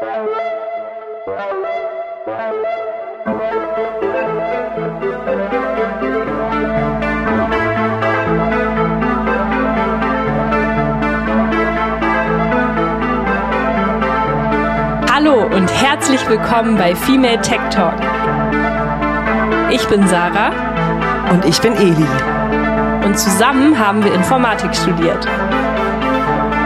[0.00, 0.14] Hallo
[15.44, 17.92] und herzlich willkommen bei Female Tech Talk.
[19.70, 20.52] Ich bin Sarah
[21.30, 22.06] Und ich bin Eli.
[23.04, 25.28] und zusammen haben wir Informatik studiert.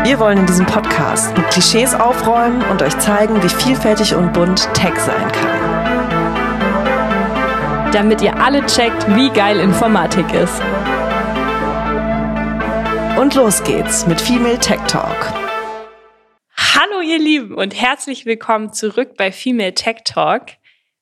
[0.05, 4.69] Wir wollen in diesem Podcast mit Klischees aufräumen und euch zeigen, wie vielfältig und bunt
[4.75, 5.65] Tech sein kann.
[7.91, 10.61] damit ihr alle checkt, wie geil Informatik ist.
[13.19, 15.33] Und los geht's mit Female Tech Talk.
[16.55, 20.49] Hallo ihr Lieben und herzlich willkommen zurück bei Female Tech Talk.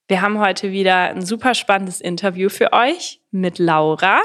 [0.06, 4.20] Wir haben heute wieder ein super spannendes Interview für euch mit Laura.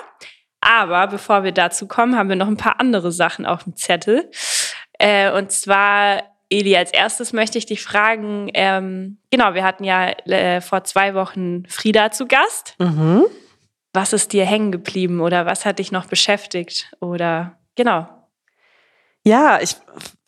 [0.60, 4.30] Aber bevor wir dazu kommen, haben wir noch ein paar andere Sachen auf dem Zettel.
[5.00, 10.10] Äh, und zwar, Eli, als erstes möchte ich dich fragen, ähm, genau, wir hatten ja
[10.26, 12.76] äh, vor zwei Wochen Frieda zu Gast.
[12.80, 13.26] Mhm.
[13.94, 16.92] Was ist dir hängen geblieben oder was hat dich noch beschäftigt?
[17.00, 18.08] Oder genau.
[19.24, 19.76] Ja, ich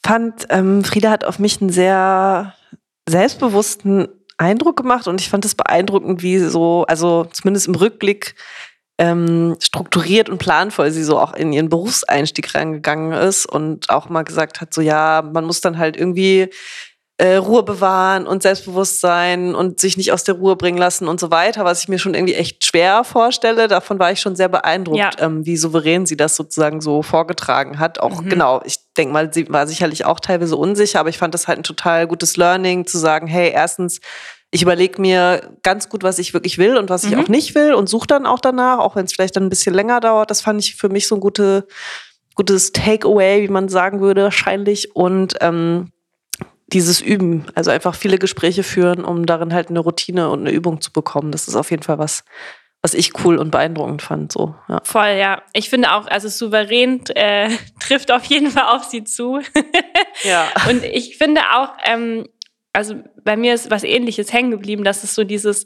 [0.04, 2.54] fand, ähm, Frieda hat auf mich einen sehr
[3.08, 4.08] selbstbewussten
[4.38, 8.36] Eindruck gemacht und ich fand es beeindruckend, wie so, also zumindest im Rückblick,
[9.00, 14.24] ähm, strukturiert und planvoll sie so auch in ihren Berufseinstieg reingegangen ist und auch mal
[14.24, 16.50] gesagt hat, so ja, man muss dann halt irgendwie
[17.18, 21.32] äh, Ruhe bewahren und Selbstbewusstsein und sich nicht aus der Ruhe bringen lassen und so
[21.32, 23.68] weiter, was ich mir schon irgendwie echt schwer vorstelle.
[23.68, 25.12] Davon war ich schon sehr beeindruckt, Ja.
[25.20, 28.00] ähm, wie souverän sie das sozusagen so vorgetragen hat.
[28.00, 28.30] Auch Mhm.
[28.30, 31.60] genau, ich denke mal, sie war sicherlich auch teilweise unsicher, aber ich fand das halt
[31.60, 34.00] ein total gutes Learning, zu sagen, hey, erstens,
[34.52, 37.20] ich überlege mir ganz gut, was ich wirklich will und was ich Mhm.
[37.24, 39.76] auch nicht will und suche dann auch danach, auch wenn es vielleicht dann ein bisschen
[39.76, 40.32] länger dauert.
[40.32, 41.68] Das fand ich für mich so ein gute,
[42.36, 44.96] gutes Takeaway, wie man sagen würde, wahrscheinlich.
[44.96, 45.92] Und ähm,
[46.68, 50.82] dieses Üben, also einfach viele Gespräche führen, um darin halt eine Routine und eine Übung
[50.82, 51.32] zu bekommen.
[51.32, 52.24] Das ist auf jeden Fall was,
[52.82, 54.32] was ich cool und beeindruckend fand.
[54.32, 54.80] So, ja.
[54.84, 55.42] Voll, ja.
[55.54, 59.42] Ich finde auch, also souverän äh, trifft auf jeden Fall auf sie zu.
[60.24, 60.48] ja.
[60.70, 62.28] Und ich finde auch, ähm,
[62.74, 65.66] also bei mir ist was ähnliches hängen geblieben, dass es so dieses,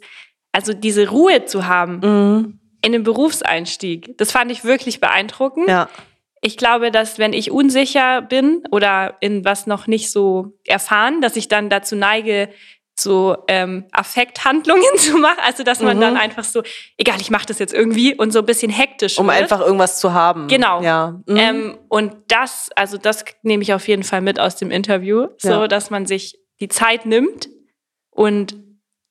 [0.51, 2.59] also diese Ruhe zu haben Mhm.
[2.81, 5.67] in dem Berufseinstieg, das fand ich wirklich beeindruckend.
[5.69, 5.89] Ja.
[6.41, 11.35] Ich glaube, dass wenn ich unsicher bin oder in was noch nicht so erfahren, dass
[11.37, 12.49] ich dann dazu neige,
[12.99, 15.39] so ähm, Affekthandlungen zu machen.
[15.43, 16.01] Also dass man Mhm.
[16.01, 16.61] dann einfach so,
[16.97, 19.37] egal, ich mache das jetzt irgendwie und so ein bisschen hektisch Um wird.
[19.37, 20.47] einfach irgendwas zu haben.
[20.47, 20.81] Genau.
[20.83, 21.19] Ja.
[21.25, 21.37] Mhm.
[21.37, 25.49] Ähm, und das, also das nehme ich auf jeden Fall mit aus dem Interview, so
[25.49, 25.67] Ja.
[25.67, 27.49] dass man sich die Zeit nimmt
[28.09, 28.55] und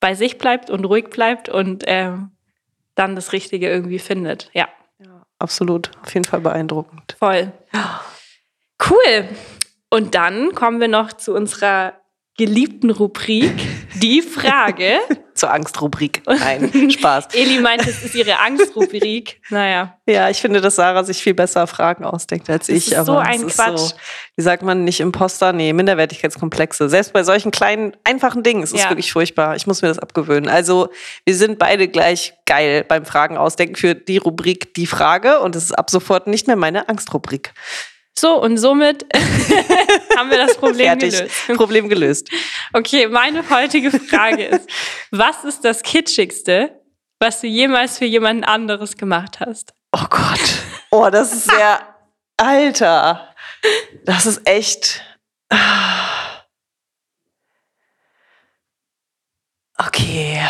[0.01, 2.33] bei sich bleibt und ruhig bleibt und ähm,
[2.95, 4.51] dann das Richtige irgendwie findet.
[4.53, 5.91] Ja, ja, absolut.
[6.03, 7.17] Auf jeden Fall beeindruckend.
[7.19, 7.53] voll.
[8.91, 9.29] Cool.
[9.91, 12.02] Und dann kommen wir noch zu unserer
[12.39, 13.53] geliebten Rubrik,
[13.97, 14.99] die Frage.
[15.35, 16.23] Zur Angstrubrik.
[16.27, 17.29] Nein, Spaß.
[17.35, 19.41] Eli meint, es ist ihre Angstrubrik.
[19.49, 22.93] Naja, Ja, ich finde, dass Sarah sich viel besser Fragen ausdenkt als Das ich.
[22.93, 23.79] ist so ein Quatsch.
[23.79, 23.93] So,
[24.37, 25.53] wie sagt man, nicht Imposter?
[25.55, 26.89] Nee, Minderwertigkeitskomplexe.
[26.91, 28.91] Selbst bei solchen kleinen, einfachen Dingen ist es Ja.
[28.91, 29.57] wirklich furchtbar.
[29.57, 30.51] Ich muss mir das abgewöhnen.
[30.51, 30.89] Also,
[31.25, 35.65] wir sind beide gleich geil beim Fragen ausdenken für die Rubrik Die Frage und es
[35.65, 37.55] ist ab sofort nicht mehr meine Angstrubrik.
[38.19, 39.07] So und somit
[40.17, 41.13] haben wir das Problem Fertig.
[41.13, 41.47] gelöst.
[41.57, 42.29] Problem gelöst.
[42.73, 44.69] Okay, meine heutige Frage ist,
[45.11, 46.81] was ist das Kitschigste,
[47.21, 49.73] was du jemals für jemanden anderes gemacht hast?
[49.93, 50.41] Oh Gott.
[50.91, 51.87] Oh, das ist sehr.
[52.37, 53.35] Alter.
[54.05, 55.03] Das ist echt.
[59.79, 60.41] Okay.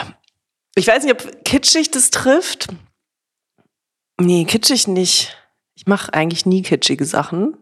[0.74, 2.68] Ich weiß nicht, ob kitschig das trifft.
[4.20, 5.36] Nee, kitschig nicht.
[5.74, 7.56] Ich mache eigentlich nie kitschige Sachen.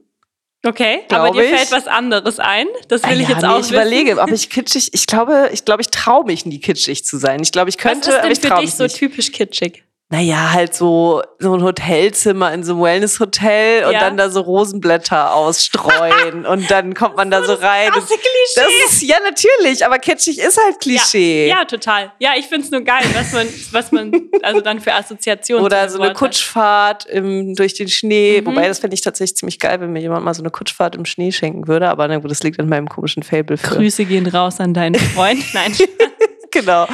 [0.67, 1.51] Okay, aber dir ich.
[1.51, 2.67] fällt was anderes ein.
[2.89, 3.73] Das will Ah ich ja, jetzt nee, auch ich wissen.
[3.75, 4.91] überlege, ob ich kitschig.
[4.93, 7.41] Ich glaube, ich glaube, ich traue mich nie kitschig zu sein.
[7.43, 8.97] Ich glaube, ich könnte, Was ist aber denn ich für dich mich so nicht.
[8.97, 9.85] typisch kitschig?
[10.13, 14.01] Naja, halt so, so ein Hotelzimmer in so einem Wellness-Hotel und Ja.
[14.01, 17.91] dann da so Rosenblätter ausstreuen und dann kommt man da so rein.
[17.93, 18.17] Klischee.
[18.57, 21.49] das ist ja natürlich, aber kitschig ist halt Klischee.
[21.49, 22.11] Ja, total.
[22.19, 24.13] Ja, ich find's nur geil, was man, was man
[24.43, 26.17] also dann für Assoziationen Oder so eine Wort.
[26.19, 28.41] Kutschfahrt im, durch den Schnee.
[28.41, 28.47] Mhm.
[28.47, 31.05] Wobei, das fände ich tatsächlich ziemlich geil, wenn mir jemand mal so eine Kutschfahrt im
[31.05, 31.89] Schnee schenken würde.
[31.89, 33.77] Aber na gut, das liegt an meinem komischen Fable für.
[33.77, 35.41] Grüße gehen raus an deinen Freund.
[35.55, 35.73] Nein.
[36.53, 36.87] genau.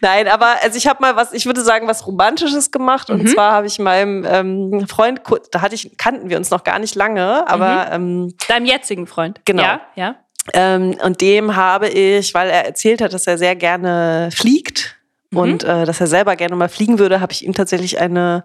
[0.00, 3.10] Nein, aber also ich habe mal was, ich würde sagen, was Romantisches gemacht.
[3.10, 3.26] Und Mhm.
[3.28, 5.20] zwar habe ich meinem ähm, Freund,
[5.50, 9.40] da hatte ich, kannten wir uns noch gar nicht lange, aber ähm, Deinem jetzigen Freund.
[9.44, 9.62] Genau.
[9.62, 10.14] Ja, ja.
[10.52, 14.96] ähm, und dem habe ich, weil er erzählt hat, dass er sehr gerne fliegt
[15.30, 15.38] Mhm.
[15.38, 18.44] und äh, dass er selber gerne mal fliegen würde, habe ich ihm tatsächlich eine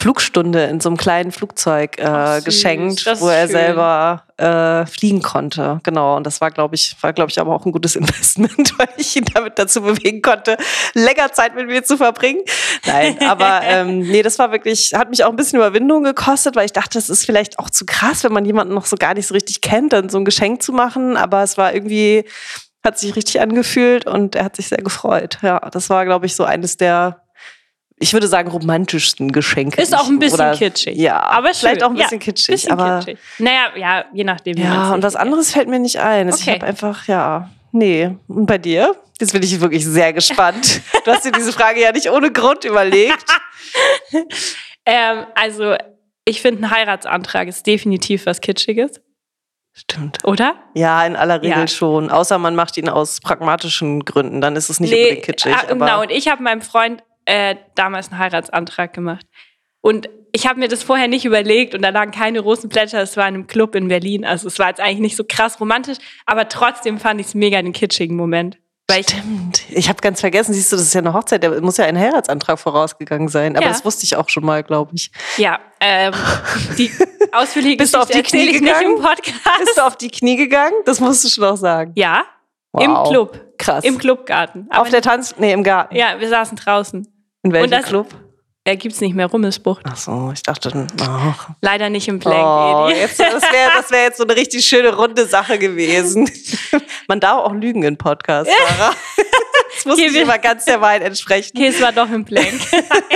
[0.00, 3.50] Flugstunde in so einem kleinen Flugzeug äh, Ach, geschenkt, wo er schön.
[3.52, 5.78] selber äh, fliegen konnte.
[5.84, 6.16] Genau.
[6.16, 9.14] Und das war, glaube ich, war, glaube ich, aber auch ein gutes Investment, weil ich
[9.16, 10.56] ihn damit dazu bewegen konnte,
[10.94, 12.42] länger Zeit mit mir zu verbringen.
[12.84, 16.64] Nein, aber ähm, nee, das war wirklich, hat mich auch ein bisschen Überwindung gekostet, weil
[16.64, 19.28] ich dachte, das ist vielleicht auch zu krass, wenn man jemanden noch so gar nicht
[19.28, 21.16] so richtig kennt, dann so ein Geschenk zu machen.
[21.16, 22.24] Aber es war irgendwie,
[22.82, 25.38] hat sich richtig angefühlt und er hat sich sehr gefreut.
[25.42, 27.21] Ja, das war, glaube ich, so eines der
[27.98, 29.80] ich würde sagen, romantischsten Geschenke.
[29.80, 30.96] Ist auch ein bisschen oder, kitschig.
[30.96, 31.54] Ja, aber schön.
[31.54, 32.54] vielleicht auch ein bisschen ja, kitschig.
[32.54, 33.18] Bisschen aber kitschig.
[33.38, 34.56] Naja, ja, je nachdem.
[34.56, 36.26] Ja, und was anderes fällt mir nicht ein.
[36.26, 36.50] Also okay.
[36.50, 38.10] Ich habe einfach, ja, nee.
[38.28, 38.96] Und bei dir?
[39.20, 40.80] Jetzt bin ich wirklich sehr gespannt.
[41.04, 43.24] du hast dir diese Frage ja nicht ohne Grund überlegt.
[44.86, 45.76] ähm, also,
[46.24, 49.00] ich finde, ein Heiratsantrag ist definitiv was Kitschiges.
[49.74, 50.18] Stimmt.
[50.24, 50.56] Oder?
[50.74, 51.66] Ja, in aller Regel ja.
[51.66, 52.10] schon.
[52.10, 55.54] Außer man macht ihn aus pragmatischen Gründen, dann ist es nicht nee, unbedingt kitschig.
[55.54, 59.26] Ah, genau, und ich habe meinem Freund äh, damals einen Heiratsantrag gemacht.
[59.80, 63.00] Und ich habe mir das vorher nicht überlegt und da lagen keine Rosenblätter.
[63.02, 64.24] Es war in einem Club in Berlin.
[64.24, 67.58] Also es war jetzt eigentlich nicht so krass romantisch, aber trotzdem fand ich es mega
[67.58, 68.58] einen kitschigen Moment.
[68.88, 69.62] Weil Stimmt.
[69.70, 71.98] Ich habe ganz vergessen, siehst du, das ist ja eine Hochzeit, da muss ja ein
[71.98, 73.56] Heiratsantrag vorausgegangen sein.
[73.56, 73.72] Aber ja.
[73.72, 75.10] das wusste ich auch schon mal, glaube ich.
[75.36, 76.12] Ja, ähm,
[76.78, 76.90] die
[77.32, 78.96] ausführliche Bist du auf die Knie gegangen?
[78.96, 79.58] im Podcast.
[79.58, 80.74] Bist du auf die Knie gegangen?
[80.84, 81.92] Das musst du schon auch sagen.
[81.96, 82.24] Ja,
[82.72, 82.84] wow.
[82.84, 83.40] im Club.
[83.58, 83.84] Krass.
[83.84, 84.66] Im Clubgarten.
[84.70, 85.36] Aber Auf der Tanz...
[85.38, 85.94] Nee, im Garten.
[85.94, 87.06] Ja, wir saßen draußen.
[87.42, 88.14] In welchem das, Club?
[88.64, 89.82] Er gibt's nicht mehr, Rummelsbucht.
[89.88, 91.50] Ach so, ich dachte, ach.
[91.60, 94.94] Leider nicht im Plank, oh, jetzt, Das wäre das wär jetzt so eine richtig schöne,
[94.94, 96.30] runde Sache gewesen.
[97.08, 98.94] Man darf auch lügen in Podcasts, Sarah.
[99.74, 101.50] Das muss nicht immer ganz der Wahrheit entsprechen.
[101.56, 102.52] Okay, es war doch im Plank.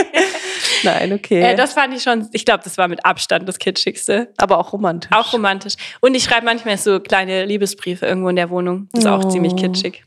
[0.82, 1.42] Nein, okay.
[1.42, 4.32] Äh, das fand ich schon, ich glaube, das war mit Abstand das Kitschigste.
[4.38, 5.12] Aber auch romantisch.
[5.12, 5.74] Auch romantisch.
[6.00, 8.88] Und ich schreibe manchmal so kleine Liebesbriefe irgendwo in der Wohnung.
[8.92, 9.14] Das ist oh.
[9.14, 10.04] auch ziemlich kitschig.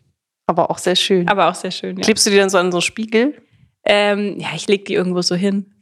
[0.48, 1.30] Aber auch sehr schön.
[1.30, 2.04] Aber auch sehr schön, ja.
[2.04, 3.42] Klebst du die dann so an so Spiegel?
[3.86, 5.74] Ähm, ja, ich leg die irgendwo so hin.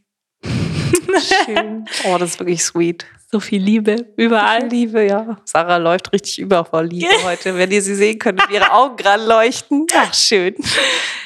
[1.46, 1.86] Schön.
[2.06, 3.06] Oh, das ist wirklich sweet.
[3.30, 4.62] So viel Liebe überall.
[4.62, 5.38] So viel Liebe, ja.
[5.44, 7.58] Sarah läuft richtig über vor Liebe heute.
[7.58, 9.86] Wenn ihr sie sehen könnt, ihre Augen gerade leuchten.
[9.94, 10.56] Ach, schön.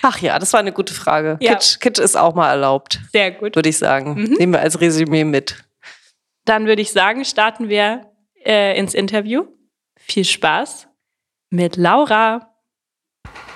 [0.01, 1.37] Ach ja, das war eine gute Frage.
[1.41, 1.53] Ja.
[1.53, 2.99] Kitsch, Kitsch ist auch mal erlaubt.
[3.11, 3.55] Sehr gut.
[3.55, 4.15] Würde ich sagen.
[4.15, 4.33] Mhm.
[4.39, 5.63] Nehmen wir als Resümee mit.
[6.45, 8.11] Dann würde ich sagen, starten wir
[8.43, 9.45] äh, ins Interview.
[9.99, 10.87] Viel Spaß
[11.51, 12.50] mit Laura.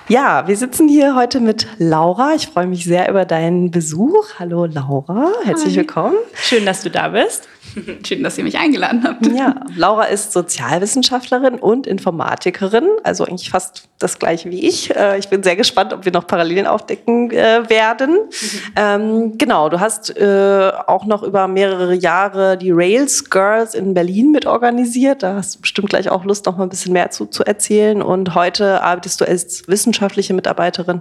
[0.08, 2.34] Ja, wir sitzen hier heute mit Laura.
[2.36, 4.38] Ich freue mich sehr über deinen Besuch.
[4.38, 5.78] Hallo Laura, herzlich Hi.
[5.78, 6.14] willkommen.
[6.32, 7.48] Schön, dass du da bist.
[8.06, 9.26] Schön, dass ihr mich eingeladen habt.
[9.26, 14.94] Ja, Laura ist Sozialwissenschaftlerin und Informatikerin, also eigentlich fast das gleiche wie ich.
[14.94, 18.12] Äh, ich bin sehr gespannt, ob wir noch Parallelen aufdecken äh, werden.
[18.12, 18.60] Mhm.
[18.76, 24.32] Ähm, genau, du hast äh, auch noch über mehrere Jahre die Rails Girls in Berlin
[24.32, 25.22] mitorganisiert.
[25.22, 28.02] Da hast du bestimmt gleich auch Lust, noch mal ein bisschen mehr zu, zu erzählen.
[28.02, 31.00] Und heute arbeitest du als wissenschaftliche Mitarbeiterin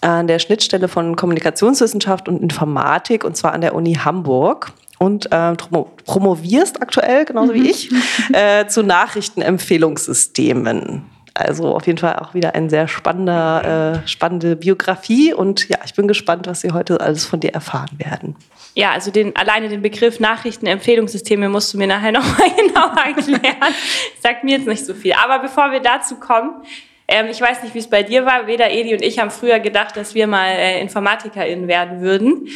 [0.00, 4.72] an der Schnittstelle von Kommunikationswissenschaft und Informatik und zwar an der Uni Hamburg
[5.04, 5.54] und äh,
[6.04, 7.66] promovierst aktuell, genauso wie mhm.
[7.66, 7.88] ich,
[8.32, 11.04] äh, zu Nachrichtenempfehlungssystemen.
[11.34, 15.94] Also auf jeden Fall auch wieder eine sehr spannende, äh, spannende Biografie und ja, ich
[15.94, 18.36] bin gespannt, was wir heute alles von dir erfahren werden.
[18.76, 23.74] Ja, also den, alleine den Begriff Nachrichtenempfehlungssysteme musst du mir nachher nochmal genau erklären.
[24.20, 25.14] Sagt mir jetzt nicht so viel.
[25.24, 26.62] Aber bevor wir dazu kommen,
[27.06, 28.46] ähm, ich weiß nicht, wie es bei dir war.
[28.46, 32.48] Weder Edi und ich haben früher gedacht, dass wir mal äh, InformatikerInnen werden würden.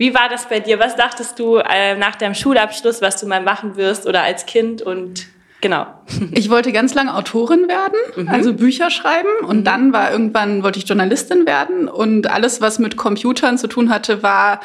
[0.00, 0.78] Wie war das bei dir?
[0.78, 4.80] Was dachtest du äh, nach deinem Schulabschluss, was du mal machen wirst oder als Kind
[4.80, 5.26] und
[5.60, 5.86] Genau.
[6.32, 8.28] Ich wollte ganz lange Autorin werden, mhm.
[8.30, 9.28] also Bücher schreiben.
[9.46, 9.64] Und mhm.
[9.64, 11.86] dann war irgendwann, wollte ich Journalistin werden.
[11.86, 14.60] Und alles, was mit Computern zu tun hatte, war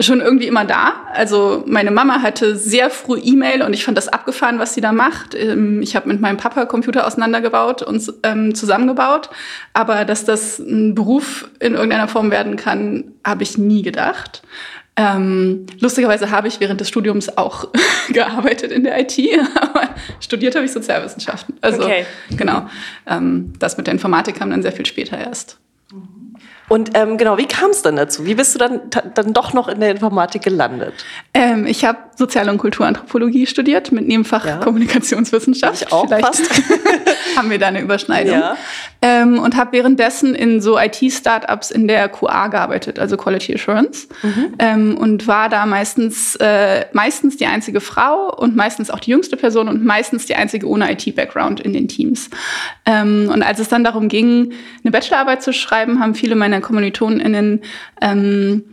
[0.00, 1.04] schon irgendwie immer da.
[1.12, 4.92] Also meine Mama hatte sehr früh E-Mail und ich fand das abgefahren, was sie da
[4.92, 5.34] macht.
[5.34, 9.30] Ähm, ich habe mit meinem Papa Computer auseinandergebaut und ähm, zusammengebaut.
[9.72, 14.42] Aber dass das ein Beruf in irgendeiner Form werden kann, habe ich nie gedacht.
[14.96, 17.68] Ähm, lustigerweise habe ich während des Studiums auch
[18.10, 19.18] gearbeitet in der IT,
[19.60, 21.56] aber studiert habe ich Sozialwissenschaften.
[21.60, 22.06] Also okay.
[22.36, 22.68] genau,
[23.06, 25.58] ähm, das mit der Informatik kam dann sehr viel später erst.
[26.74, 28.26] Und ähm, genau, wie kam es dann dazu?
[28.26, 28.80] Wie bist du dann,
[29.14, 30.92] dann doch noch in der Informatik gelandet?
[31.32, 34.56] Ähm, ich habe Sozial- und Kulturanthropologie studiert mit Nebenfach ja.
[34.58, 35.82] Kommunikationswissenschaft.
[35.82, 36.50] Ich auch Vielleicht fast.
[37.36, 38.38] haben wir da eine Überschneidung.
[38.38, 38.56] Ja.
[39.02, 44.08] Ähm, und habe währenddessen in so IT-Startups in der QA gearbeitet, also Quality Assurance.
[44.22, 44.54] Mhm.
[44.58, 49.36] Ähm, und war da meistens, äh, meistens die einzige Frau und meistens auch die jüngste
[49.36, 52.30] Person und meistens die einzige ohne IT-Background in den Teams.
[52.86, 54.52] Ähm, und als es dann darum ging,
[54.82, 57.62] eine Bachelorarbeit zu schreiben, haben viele meiner KommilitonInnen
[58.00, 58.64] ähm,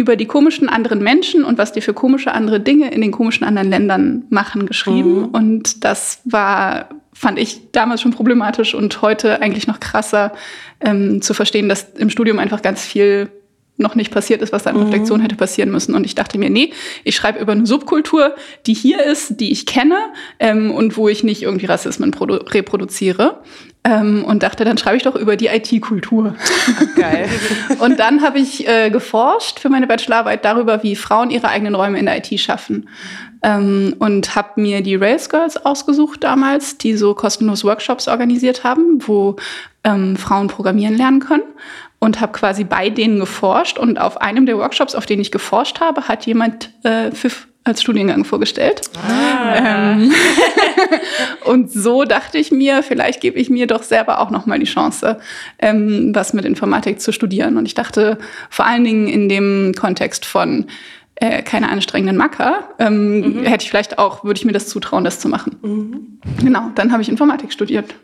[0.00, 3.44] über die komischen anderen Menschen und was die für komische andere Dinge in den komischen
[3.44, 5.20] anderen Ländern machen geschrieben.
[5.20, 5.24] Mhm.
[5.26, 10.32] Und das war, fand ich damals schon problematisch und heute eigentlich noch krasser
[10.80, 13.28] ähm, zu verstehen, dass im Studium einfach ganz viel
[13.76, 15.94] noch nicht passiert ist, was da in Reflexion hätte passieren müssen.
[15.94, 16.70] Und ich dachte mir, nee,
[17.04, 18.34] ich schreibe über eine Subkultur,
[18.66, 19.98] die hier ist, die ich kenne
[20.38, 23.42] ähm, und wo ich nicht irgendwie Rassismen reproduziere.
[23.82, 26.34] Ähm, und dachte, dann schreibe ich doch über die IT-Kultur.
[26.96, 27.28] Geil.
[27.78, 31.98] und dann habe ich äh, geforscht für meine Bachelorarbeit darüber, wie Frauen ihre eigenen Räume
[31.98, 32.88] in der IT schaffen.
[33.42, 38.98] Ähm, und habe mir die Rails Girls ausgesucht damals, die so kostenlos Workshops organisiert haben,
[39.06, 39.36] wo
[39.82, 41.44] ähm, Frauen programmieren lernen können
[42.00, 43.78] und habe quasi bei denen geforscht.
[43.78, 47.82] Und auf einem der Workshops, auf denen ich geforscht habe, hat jemand äh, FIF als
[47.82, 48.82] Studiengang vorgestellt.
[49.06, 49.92] Ah.
[49.94, 50.12] Ähm,
[51.44, 54.66] und so dachte ich mir, vielleicht gebe ich mir doch selber auch noch mal die
[54.66, 55.20] Chance,
[55.58, 57.58] ähm, was mit Informatik zu studieren.
[57.58, 60.66] Und ich dachte vor allen Dingen in dem Kontext von
[61.20, 63.44] äh, keine anstrengenden Macker, ähm, mhm.
[63.44, 65.58] hätte ich vielleicht auch, würde ich mir das zutrauen, das zu machen.
[65.60, 66.20] Mhm.
[66.42, 67.94] Genau, dann habe ich Informatik studiert.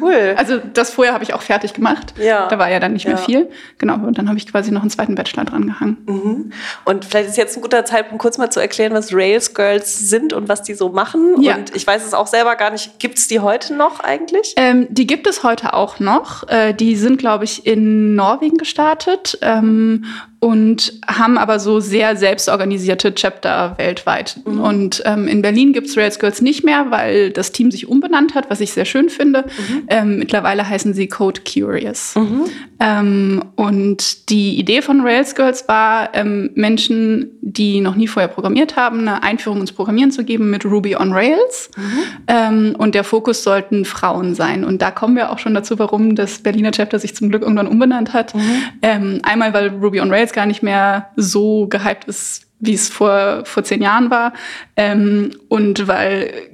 [0.00, 0.34] Cool.
[0.36, 2.14] also das vorher habe ich auch fertig gemacht.
[2.18, 2.48] Ja.
[2.48, 3.10] Da war ja dann nicht ja.
[3.10, 3.48] mehr viel.
[3.78, 5.98] Genau, und dann habe ich quasi noch einen zweiten Bachelor dran gehangen.
[6.06, 6.52] Mhm.
[6.84, 10.32] Und vielleicht ist jetzt ein guter Zeitpunkt, kurz mal zu erklären, was Rails Girls sind
[10.32, 11.40] und was die so machen.
[11.40, 11.54] Ja.
[11.54, 12.98] Und ich weiß es auch selber gar nicht.
[12.98, 14.52] Gibt es die heute noch eigentlich?
[14.56, 16.48] Ähm, die gibt es heute auch noch.
[16.48, 19.38] Äh, die sind, glaube ich, in Norwegen gestartet.
[19.42, 20.04] Ähm,
[20.44, 24.36] und haben aber so sehr selbstorganisierte Chapter weltweit.
[24.44, 24.60] Mhm.
[24.60, 28.50] Und ähm, in Berlin gibt's Rails Girls nicht mehr, weil das Team sich umbenannt hat,
[28.50, 29.46] was ich sehr schön finde.
[29.46, 29.82] Mhm.
[29.88, 32.14] Ähm, mittlerweile heißen sie Code Curious.
[32.16, 32.44] Mhm.
[32.78, 38.76] Ähm, und die Idee von Rails Girls war, ähm, Menschen, die noch nie vorher programmiert
[38.76, 41.70] haben, eine Einführung ins Programmieren zu geben mit Ruby on Rails.
[41.74, 41.82] Mhm.
[42.26, 44.62] Ähm, und der Fokus sollten Frauen sein.
[44.62, 47.66] Und da kommen wir auch schon dazu, warum das Berliner Chapter sich zum Glück irgendwann
[47.68, 48.34] umbenannt hat.
[48.34, 48.40] Mhm.
[48.82, 53.44] Ähm, einmal, weil Ruby on Rails gar nicht mehr so gehypt ist, wie es vor,
[53.44, 54.34] vor zehn Jahren war.
[54.76, 56.50] Ähm, und weil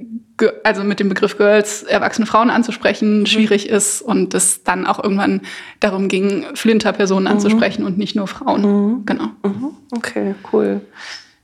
[0.63, 3.25] also mit dem Begriff Girls erwachsene Frauen anzusprechen mhm.
[3.25, 5.41] schwierig ist und es dann auch irgendwann
[5.79, 7.31] darum ging, Flinter-Personen mhm.
[7.31, 8.61] anzusprechen und nicht nur Frauen.
[8.61, 9.05] Mhm.
[9.05, 9.29] Genau.
[9.43, 9.71] Mhm.
[9.91, 10.81] Okay, cool.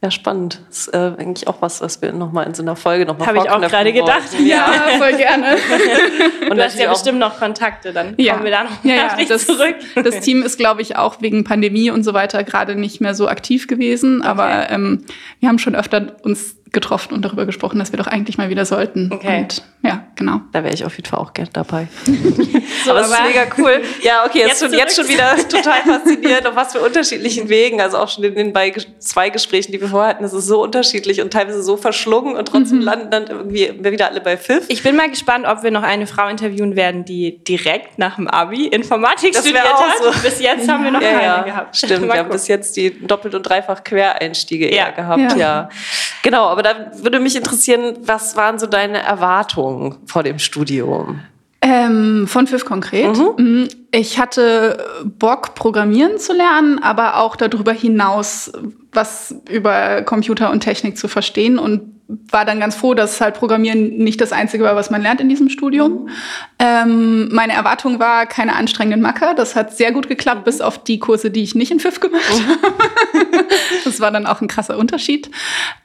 [0.04, 0.62] Ja, spannend.
[0.68, 3.39] Das ist äh, eigentlich auch was, was wir nochmal in so einer Folge nochmal Habe
[3.39, 4.39] ich auch gerade gedacht.
[4.39, 5.58] Ja, voll gerne.
[6.50, 8.34] und du hast ja bestimmt noch Kontakte, dann ja.
[8.34, 9.75] kommen wir da noch ja, ja, das, zurück.
[9.96, 13.27] Das Team ist, glaube ich, auch wegen Pandemie und so weiter gerade nicht mehr so
[13.27, 14.22] aktiv gewesen.
[14.22, 14.75] Aber okay.
[14.75, 15.06] ähm,
[15.39, 18.65] wir haben schon öfter uns getroffen und darüber gesprochen, dass wir doch eigentlich mal wieder
[18.65, 19.12] sollten.
[19.12, 19.41] Okay.
[19.41, 20.41] Und ja, genau.
[20.51, 21.88] Da wäre ich auf jeden Fall auch gerne dabei.
[22.86, 23.81] so, aber es ist mega cool.
[24.01, 27.79] Ja, okay, jetzt, jetzt, schon, jetzt schon wieder total faszinierend, auf was für unterschiedlichen Wegen.
[27.79, 28.53] Also auch schon in den
[29.00, 32.47] zwei Gesprächen, die wir vorher hatten, es ist so unterschiedlich und teilweise so verschlungen und
[32.47, 32.83] trotzdem mhm.
[32.83, 34.65] landen dann irgendwie wir wieder alle bei Pfiff.
[34.67, 38.27] Ich bin mal gespannt, ob wir noch eine Frau interviewen werden, die direkt nach dem
[38.27, 40.13] Abi Informatik das studiert hat.
[40.13, 40.21] So.
[40.21, 41.41] Bis jetzt haben wir noch ja, keine ja.
[41.43, 41.77] gehabt.
[41.77, 45.38] Stimmt, wir haben bis jetzt die doppelt und dreifach Quereinstiege eher gehabt.
[45.38, 45.69] Ja.
[46.24, 51.20] Genau, aber da würde mich interessieren, was waren so deine Erwartungen vor dem Studium?
[51.62, 53.16] Ähm, von FIF konkret.
[53.16, 53.64] Mhm.
[53.64, 58.52] Mm, ich hatte Bock, Programmieren zu lernen, aber auch darüber hinaus
[58.92, 63.98] was über Computer und Technik zu verstehen und war dann ganz froh, dass halt Programmieren
[63.98, 65.92] nicht das Einzige war, was man lernt in diesem Studium.
[65.92, 66.10] Mhm.
[66.60, 69.34] Ähm, meine Erwartung war keine anstrengenden Macker.
[69.34, 72.24] Das hat sehr gut geklappt, bis auf die Kurse, die ich nicht in FIF gemacht
[72.32, 72.50] mhm.
[72.50, 73.46] habe.
[73.84, 75.30] das war dann auch ein krasser Unterschied.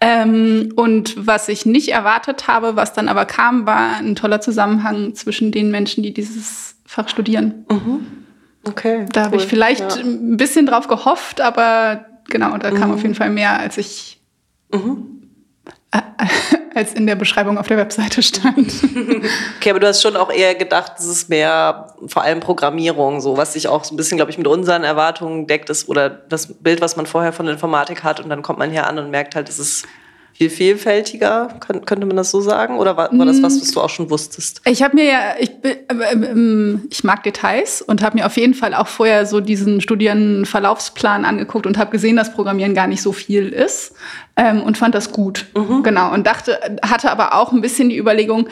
[0.00, 5.14] Ähm, und was ich nicht erwartet habe, was dann aber kam, war ein toller Zusammenhang
[5.14, 7.64] zwischen den Menschen, die dieses Fach studieren.
[7.68, 8.06] Mhm.
[8.64, 9.06] Okay.
[9.12, 9.26] Da cool.
[9.26, 10.02] habe ich vielleicht ja.
[10.02, 12.94] ein bisschen drauf gehofft, aber genau, da kam mhm.
[12.94, 14.20] auf jeden Fall mehr, als ich
[14.72, 15.11] mhm.
[16.74, 18.72] als in der Beschreibung auf der Webseite stand.
[19.58, 23.36] Okay, aber du hast schon auch eher gedacht, es ist mehr vor allem Programmierung, so
[23.36, 26.52] was sich auch so ein bisschen, glaube ich, mit unseren Erwartungen deckt ist oder das
[26.54, 29.36] Bild, was man vorher von Informatik hat und dann kommt man hier an und merkt
[29.36, 29.86] halt, es ist
[30.48, 32.78] viel vielfältiger, könnte man das so sagen?
[32.78, 34.60] Oder war, war das was, was du auch schon wusstest?
[34.64, 35.76] Ich habe mir ja, ich, äh,
[36.90, 41.66] ich mag Details und habe mir auf jeden Fall auch vorher so diesen Studienverlaufsplan angeguckt
[41.66, 43.94] und habe gesehen, dass Programmieren gar nicht so viel ist
[44.36, 45.46] ähm, und fand das gut.
[45.56, 45.82] Mhm.
[45.82, 46.12] Genau.
[46.12, 48.48] Und dachte, hatte aber auch ein bisschen die Überlegung,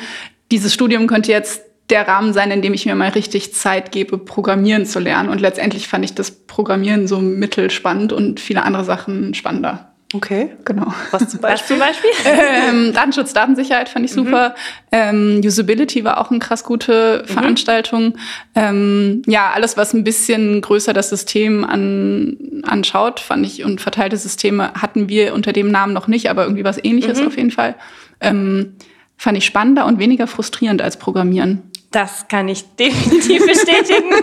[0.50, 4.16] dieses Studium könnte jetzt der Rahmen sein, in dem ich mir mal richtig Zeit gebe,
[4.18, 5.28] Programmieren zu lernen.
[5.28, 9.89] Und letztendlich fand ich das Programmieren so mittelspannend und viele andere Sachen spannender.
[10.12, 10.50] Okay.
[10.64, 10.92] Genau.
[11.12, 11.60] Was zum Beispiel?
[11.60, 12.10] Was zum Beispiel?
[12.24, 14.24] ähm, Datenschutz, Datensicherheit fand ich mhm.
[14.24, 14.48] super.
[14.50, 14.54] Mhm.
[14.92, 17.32] Ähm, Usability war auch eine krass gute mhm.
[17.32, 18.18] Veranstaltung.
[18.56, 24.16] Ähm, ja, alles, was ein bisschen größer das System an, anschaut, fand ich, und verteilte
[24.16, 27.26] Systeme hatten wir unter dem Namen noch nicht, aber irgendwie was ähnliches mhm.
[27.28, 27.76] auf jeden Fall.
[28.20, 28.74] Ähm,
[29.16, 31.69] fand ich spannender und weniger frustrierend als Programmieren.
[31.90, 34.14] Das kann ich definitiv bestätigen.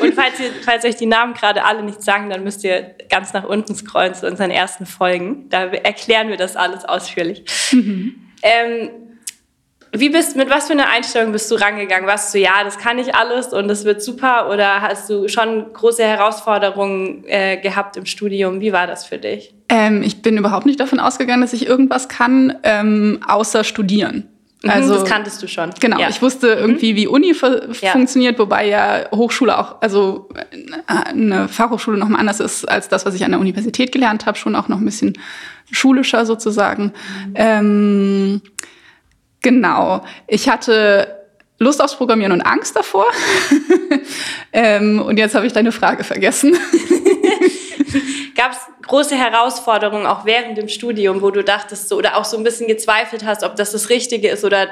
[0.00, 3.32] Und falls, ihr, falls euch die Namen gerade alle nicht sagen, dann müsst ihr ganz
[3.32, 5.48] nach unten scrollen zu unseren ersten Folgen.
[5.48, 7.44] Da erklären wir das alles ausführlich.
[7.70, 8.14] Mhm.
[8.42, 8.90] Ähm,
[9.92, 12.08] Wie bist, mit was für einer Einstellung bist du rangegangen?
[12.08, 14.50] Warst du, ja, das kann ich alles und das wird super?
[14.50, 18.60] Oder hast du schon große Herausforderungen äh, gehabt im Studium?
[18.60, 19.54] Wie war das für dich?
[19.68, 24.31] Ähm, ich bin überhaupt nicht davon ausgegangen, dass ich irgendwas kann, ähm, außer studieren.
[24.62, 25.70] Mhm, also, das kanntest du schon.
[25.80, 26.08] Genau, ja.
[26.08, 26.60] ich wusste mhm.
[26.60, 27.34] irgendwie, wie Uni
[27.80, 27.90] ja.
[27.90, 33.14] funktioniert, wobei ja Hochschule auch, also äh, eine Fachhochschule nochmal anders ist als das, was
[33.14, 35.18] ich an der Universität gelernt habe, schon auch noch ein bisschen
[35.70, 36.92] schulischer sozusagen.
[37.26, 37.34] Mhm.
[37.34, 38.42] Ähm,
[39.42, 40.04] Genau.
[40.28, 41.18] Ich hatte
[41.58, 43.06] Lust aufs Programmieren und Angst davor.
[44.52, 46.52] ähm, und jetzt habe ich deine Frage vergessen.
[48.36, 52.36] Gab es große Herausforderungen auch während dem Studium, wo du dachtest so, oder auch so
[52.36, 54.68] ein bisschen gezweifelt hast, ob das das Richtige ist oder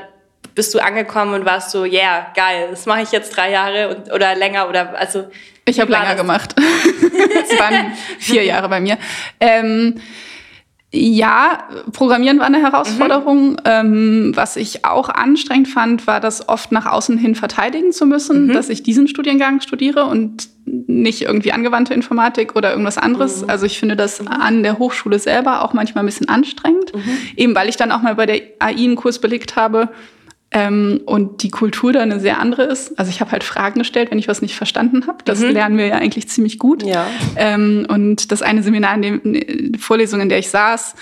[0.55, 4.13] bist du angekommen und warst so, yeah, geil, das mache ich jetzt drei Jahre und,
[4.13, 5.31] oder länger oder also.
[5.65, 6.17] Ich habe länger das?
[6.17, 6.55] gemacht.
[7.43, 8.97] Es waren vier Jahre bei mir.
[9.41, 10.01] Ähm,
[10.93, 13.51] ja, Programmieren war eine Herausforderung.
[13.51, 13.57] Mhm.
[13.65, 18.49] Ähm, was ich auch anstrengend fand, war das oft nach außen hin verteidigen zu müssen,
[18.49, 18.53] mhm.
[18.55, 23.43] dass ich diesen Studiengang studiere und nicht irgendwie angewandte Informatik oder irgendwas anderes.
[23.43, 23.51] Mhm.
[23.51, 27.03] Also ich finde das an der Hochschule selber auch manchmal ein bisschen anstrengend, mhm.
[27.37, 29.91] eben weil ich dann auch mal bei der AI einen Kurs belegt habe
[30.53, 32.99] ähm, und die Kultur da eine sehr andere ist.
[32.99, 35.19] Also ich habe halt Fragen gestellt, wenn ich was nicht verstanden habe.
[35.25, 35.51] Das mhm.
[35.51, 36.83] lernen wir ja eigentlich ziemlich gut.
[36.83, 37.07] Ja.
[37.37, 40.97] Ähm, und das eine Seminar, in dem in Vorlesung, in der ich saß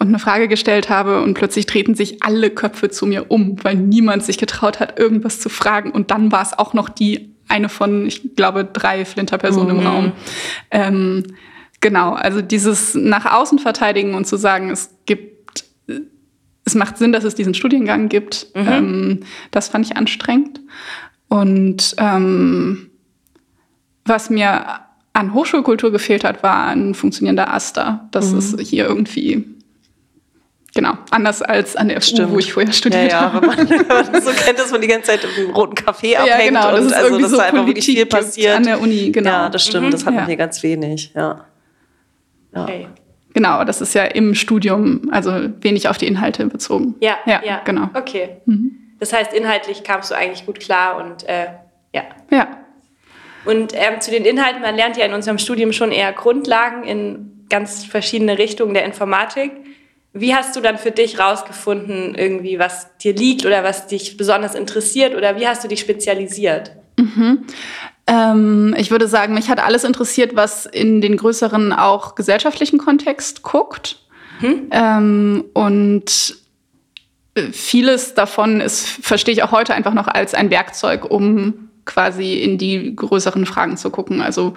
[0.00, 3.76] und eine Frage gestellt habe und plötzlich treten sich alle Köpfe zu mir um, weil
[3.76, 5.92] niemand sich getraut hat, irgendwas zu fragen.
[5.92, 9.80] Und dann war es auch noch die eine von, ich glaube, drei Flinterpersonen mhm.
[9.80, 10.12] im Raum.
[10.70, 11.22] Ähm,
[11.80, 15.39] genau, also dieses nach außen verteidigen und zu sagen, es gibt
[16.64, 18.48] es macht Sinn, dass es diesen Studiengang gibt.
[18.54, 18.68] Mhm.
[18.68, 20.60] Ähm, das fand ich anstrengend.
[21.28, 22.90] Und ähm,
[24.04, 24.80] was mir
[25.12, 28.08] an Hochschulkultur gefehlt hat, war ein funktionierender Aster.
[28.10, 28.38] Das mhm.
[28.38, 29.44] ist hier irgendwie
[30.72, 33.48] Genau, anders als an der FU, wo ich vorher studiert ja, ja, habe.
[33.56, 36.70] Wenn man, so kennt, dass man die ganze Zeit im roten Café abhängt ja, genau,
[36.70, 38.56] das und also, dass so da einfach wirklich viel passiert.
[38.56, 39.30] An der Uni, genau.
[39.30, 39.90] Ja, das stimmt, mhm.
[39.90, 41.44] das hat man hier ganz wenig, ja.
[42.54, 42.62] ja.
[42.62, 42.88] Okay.
[43.32, 46.96] Genau, das ist ja im Studium, also wenig auf die Inhalte bezogen.
[47.00, 47.62] Ja, ja, ja.
[47.64, 47.88] genau.
[47.94, 48.36] Okay.
[48.46, 48.76] Mhm.
[48.98, 51.46] Das heißt, inhaltlich kamst du eigentlich gut klar und äh,
[51.94, 52.02] ja.
[52.30, 52.58] Ja.
[53.44, 57.46] Und ähm, zu den Inhalten, man lernt ja in unserem Studium schon eher Grundlagen in
[57.48, 59.52] ganz verschiedene Richtungen der Informatik.
[60.12, 64.54] Wie hast du dann für dich rausgefunden, irgendwie, was dir liegt oder was dich besonders
[64.54, 66.72] interessiert oder wie hast du dich spezialisiert?
[66.98, 67.46] Mhm.
[68.10, 73.42] Ähm, ich würde sagen, mich hat alles interessiert, was in den größeren, auch gesellschaftlichen Kontext
[73.42, 74.00] guckt.
[74.40, 74.68] Hm?
[74.72, 76.36] Ähm, und
[77.34, 82.34] äh, vieles davon ist, verstehe ich auch heute einfach noch als ein Werkzeug, um quasi
[82.34, 84.20] in die größeren Fragen zu gucken.
[84.22, 84.54] Also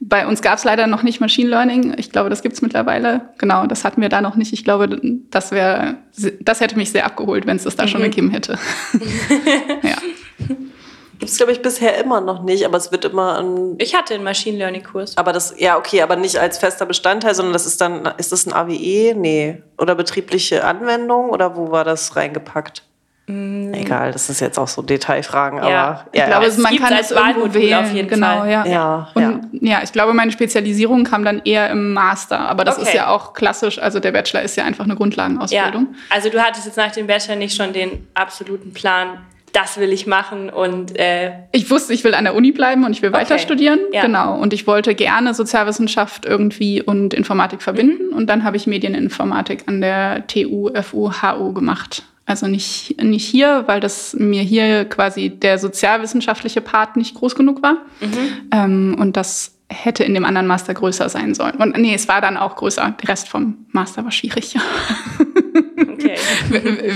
[0.00, 1.94] bei uns gab es leider noch nicht Machine Learning.
[1.98, 3.28] Ich glaube, das gibt es mittlerweile.
[3.36, 4.54] Genau, das hatten wir da noch nicht.
[4.54, 4.98] Ich glaube,
[5.30, 5.96] das wäre,
[6.40, 7.88] das hätte mich sehr abgeholt, wenn es das da mhm.
[7.88, 8.58] schon gegeben hätte.
[9.82, 9.96] ja.
[11.24, 13.76] Gibt es, glaube ich, bisher immer noch nicht, aber es wird immer ein.
[13.78, 15.16] Ich hatte einen Machine Learning-Kurs.
[15.16, 18.46] Aber das, ja, okay, aber nicht als fester Bestandteil, sondern das ist dann, ist das
[18.46, 19.14] ein AWE?
[19.14, 19.62] Nee.
[19.78, 21.30] Oder betriebliche Anwendung?
[21.30, 22.82] Oder wo war das reingepackt?
[23.26, 23.72] Mm.
[23.72, 25.64] Egal, das ist jetzt auch so Detailfragen, ja.
[25.64, 26.52] aber ich ja, glaube, ja.
[26.58, 27.84] man kann es irgendwo wählen.
[27.84, 28.50] Auf jeden genau, Fall.
[28.50, 28.66] Ja.
[28.66, 29.78] Ja, Und, ja.
[29.78, 32.88] ja, ich glaube, meine Spezialisierung kam dann eher im Master, aber das okay.
[32.88, 33.78] ist ja auch klassisch.
[33.78, 35.88] Also der Bachelor ist ja einfach eine Grundlagenausbildung.
[35.90, 35.98] Ja.
[36.14, 39.20] Also du hattest jetzt nach dem Bachelor nicht schon den absoluten Plan,
[39.54, 42.90] das will ich machen und äh ich wusste, ich will an der Uni bleiben und
[42.90, 43.20] ich will okay.
[43.20, 44.02] weiter studieren, ja.
[44.02, 44.38] genau.
[44.38, 48.16] Und ich wollte gerne Sozialwissenschaft irgendwie und Informatik verbinden mhm.
[48.16, 52.02] und dann habe ich Medieninformatik an der TU FU HU gemacht.
[52.26, 57.62] Also nicht, nicht hier, weil das mir hier quasi der sozialwissenschaftliche Part nicht groß genug
[57.62, 57.82] war.
[58.00, 58.48] Mhm.
[58.50, 61.56] Ähm, und das hätte in dem anderen Master größer sein sollen.
[61.56, 62.94] Und nee, es war dann auch größer.
[63.02, 64.56] Der Rest vom Master war schwierig.
[65.76, 66.16] Okay.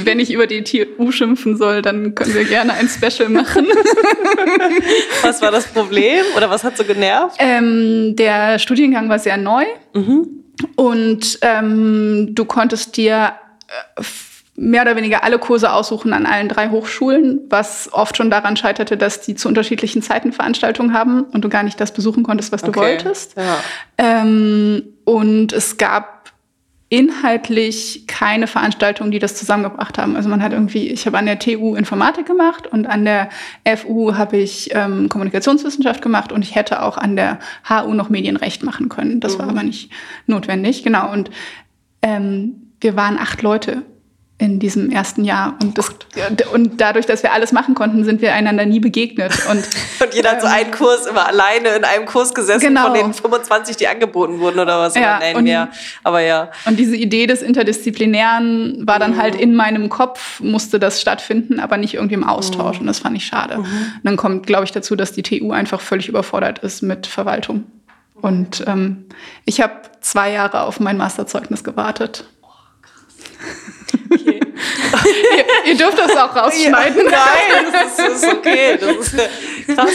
[0.04, 3.66] Wenn ich über die TU schimpfen soll, dann können wir gerne ein Special machen.
[5.22, 7.36] was war das Problem oder was hat so genervt?
[7.38, 10.44] Ähm, der Studiengang war sehr neu mhm.
[10.76, 13.32] und ähm, du konntest dir
[13.96, 14.02] äh,
[14.58, 18.96] mehr oder weniger alle Kurse aussuchen an allen drei Hochschulen, was oft schon daran scheiterte,
[18.96, 22.62] dass die zu unterschiedlichen Zeiten Veranstaltungen haben und du gar nicht das besuchen konntest, was
[22.62, 22.80] du okay.
[22.80, 23.36] wolltest.
[23.36, 23.58] Ja.
[23.98, 26.32] Ähm, und es gab
[26.88, 30.16] inhaltlich keine Veranstaltungen, die das zusammengebracht haben.
[30.16, 33.28] Also man hat irgendwie, ich habe an der TU Informatik gemacht und an der
[33.76, 38.64] FU habe ich ähm, Kommunikationswissenschaft gemacht und ich hätte auch an der HU noch Medienrecht
[38.64, 39.20] machen können.
[39.20, 39.38] Das mhm.
[39.40, 39.92] war aber nicht
[40.26, 41.12] notwendig, genau.
[41.12, 41.30] Und
[42.02, 43.82] ähm, wir waren acht Leute
[44.40, 45.56] in diesem ersten Jahr.
[45.60, 45.92] Und, das,
[46.52, 49.32] und dadurch, dass wir alles machen konnten, sind wir einander nie begegnet.
[49.50, 49.58] Und,
[50.00, 52.84] und jeder hat so einen Kurs immer alleine in einem Kurs gesessen Genau.
[52.84, 54.94] von den 25, die angeboten wurden oder was.
[54.94, 55.70] Ja, nein, und- mehr.
[56.04, 56.52] Aber ja.
[56.66, 61.76] Und diese Idee des Interdisziplinären war dann halt in meinem Kopf, musste das stattfinden, aber
[61.76, 62.78] nicht irgendwie im Austausch.
[62.78, 63.56] Und das fand ich schade.
[63.58, 63.66] Und
[64.04, 67.64] dann kommt, glaube ich, dazu, dass die TU einfach völlig überfordert ist mit Verwaltung.
[68.14, 69.06] Und ähm,
[69.44, 72.24] ich habe zwei Jahre auf mein Masterzeugnis gewartet.
[72.40, 72.52] Okay.
[75.66, 77.02] ihr, ihr dürft das auch rausschneiden.
[77.10, 78.78] Nein, das ist, das ist okay.
[78.80, 79.92] Das ist äh, krass.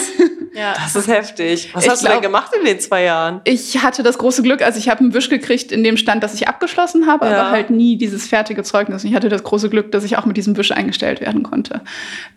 [0.54, 0.74] Ja.
[0.74, 1.72] Das ist heftig.
[1.74, 3.42] Was Ich hast du denn glaub- gemacht in den zwei Jahren?
[3.44, 6.34] Ich hatte das große Glück, also ich habe einen Wisch gekriegt, in dem stand, dass
[6.36, 7.42] ich abgeschlossen habe, Ja.
[7.42, 9.04] aber halt nie dieses fertige Zeugnis.
[9.04, 11.82] Und ich hatte das große Glück, dass ich auch mit diesem Wisch eingestellt werden konnte.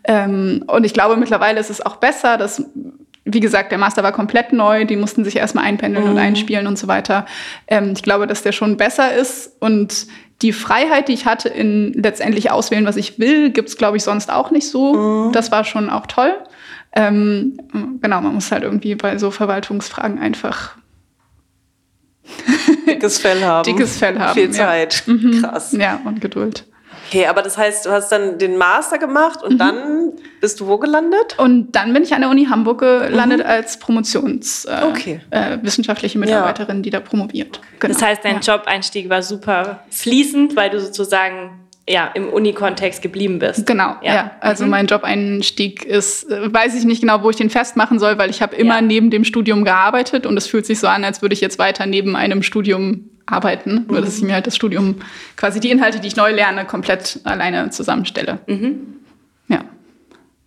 [0.03, 2.63] Ähm, und ich glaube, mittlerweile ist es auch besser, dass,
[3.23, 6.79] wie gesagt, der Master war komplett neu, die mussten sich erstmal einpendeln und einspielen und
[6.79, 7.25] so weiter.
[7.67, 10.07] Ähm, ich glaube, dass der schon besser ist und
[10.41, 14.31] die Freiheit, die ich hatte in letztendlich auswählen, was ich will, gibt's glaube ich, sonst
[14.31, 15.31] auch nicht so.
[15.31, 16.35] Das war schon auch toll.
[16.93, 17.57] Ähm,
[18.01, 20.77] genau, man muss halt irgendwie bei so Verwaltungsfragen einfach
[22.87, 23.63] Dickes Fell haben.
[23.71, 24.51] Dickes Fell haben, Viel ja.
[24.51, 25.03] Zeit.
[25.41, 25.71] Krass.
[25.73, 26.65] Ja, und Geduld.
[27.07, 29.47] Okay, aber das heißt, du hast dann den Master gemacht Mhm.
[29.51, 31.35] und dann bist du wo gelandet?
[31.37, 35.21] Und dann bin ich an der Uni Hamburg gelandet als Promotions äh, Okay.
[35.31, 37.59] äh, wissenschaftliche Mitarbeiterin, die da promoviert.
[37.79, 37.93] Genau.
[37.93, 38.39] Das heißt, dein ja.
[38.55, 41.51] Job-Einstieg war super fließend, weil du sozusagen
[41.89, 43.65] ja, im Uni-Kontext geblieben bist.
[43.65, 44.13] Genau, ja.
[44.13, 44.31] Ja.
[44.41, 44.69] Also Mhm.
[44.71, 48.41] mein Job-Einstieg ist, äh, weiß ich nicht genau, wo ich den festmachen soll, weil ich
[48.41, 48.81] habe immer Ja.
[48.81, 51.85] neben dem Studium gearbeitet und es fühlt sich so an, als würde ich jetzt weiter
[51.85, 54.95] neben einem Studium arbeiten, nur dass ich mir halt das Studium,
[55.35, 58.39] quasi die Inhalte, die ich neu lerne, komplett alleine zusammenstelle.
[59.49, 59.59] Ja.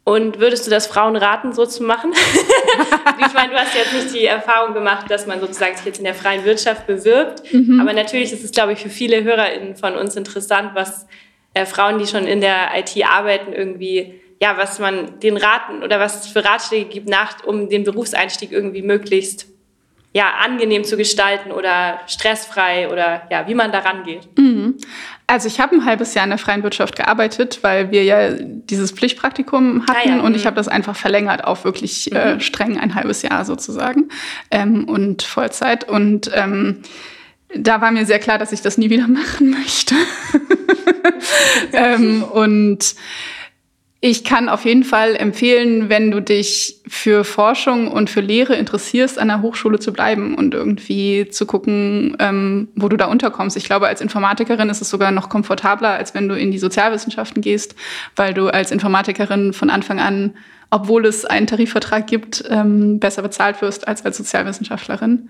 [0.05, 2.13] Und würdest du das Frauen raten, so zu machen?
[3.27, 6.05] ich meine, du hast jetzt nicht die Erfahrung gemacht, dass man sozusagen sich jetzt in
[6.05, 7.43] der freien Wirtschaft bewirbt.
[7.81, 11.07] Aber natürlich ist es, glaube ich, für viele HörerInnen von uns interessant, was
[11.55, 16.01] äh, Frauen, die schon in der IT arbeiten, irgendwie, ja, was man den raten oder
[16.01, 19.47] was es für Ratschläge gibt, nach, um den Berufseinstieg irgendwie möglichst
[20.13, 24.29] ja, angenehm zu gestalten oder stressfrei oder ja, wie man da rangeht.
[25.29, 28.91] Also ich habe ein halbes Jahr in der freien Wirtschaft gearbeitet, weil wir ja dieses
[28.91, 30.37] Pflichtpraktikum hatten Ah ja, und mhm.
[30.37, 34.09] ich habe das einfach verlängert auf wirklich äh, streng ein halbes Jahr sozusagen
[34.51, 35.89] ähm, und Vollzeit.
[35.89, 36.83] Und ähm,
[37.55, 39.95] da war mir sehr klar, dass ich das nie wieder machen möchte.
[41.73, 42.95] ähm, und
[44.03, 49.19] ich kann auf jeden Fall empfehlen, wenn du dich für Forschung und für Lehre interessierst,
[49.19, 53.59] an der Hochschule zu bleiben und irgendwie zu gucken, ähm, wo du da unterkommst.
[53.59, 57.43] Ich glaube, als Informatikerin ist es sogar noch komfortabler, als wenn du in die Sozialwissenschaften
[57.43, 57.75] gehst,
[58.17, 60.35] weil du als Informatikerin von Anfang an,
[60.71, 65.29] obwohl es einen Tarifvertrag gibt, ähm, besser bezahlt wirst als als Sozialwissenschaftlerin.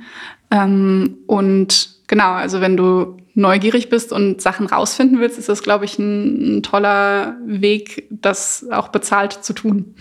[0.53, 5.85] Ähm, und genau, also wenn du neugierig bist und Sachen rausfinden willst, ist das, glaube
[5.85, 9.95] ich, ein, ein toller Weg, das auch bezahlt zu tun.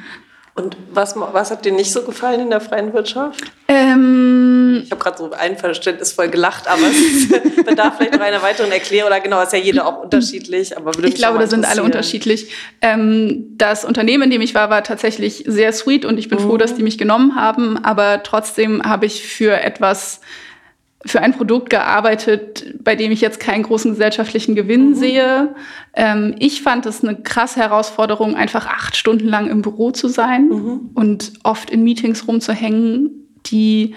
[0.53, 3.41] Und was, was hat dir nicht so gefallen in der freien Wirtschaft?
[3.69, 9.07] Ähm, Ich habe gerade so einverständnisvoll gelacht, aber es bedarf vielleicht noch einer weiteren Erklärung.
[9.07, 10.75] Oder genau, ist ja jeder auch unterschiedlich.
[10.75, 12.51] Aber ich glaube, da sind alle unterschiedlich.
[12.81, 16.57] Ähm, das Unternehmen, in dem ich war, war tatsächlich sehr sweet und ich bin froh,
[16.57, 17.77] dass die mich genommen haben.
[17.83, 20.19] Aber trotzdem habe ich für etwas,
[21.05, 25.55] für ein Produkt gearbeitet, bei dem ich jetzt keinen großen gesellschaftlichen Gewinn sehe.
[25.95, 30.51] Ähm, ich fand es eine krasse Herausforderung, einfach acht Stunden lang im Büro zu sein
[30.93, 33.95] und oft in Meetings rumzuhängen, die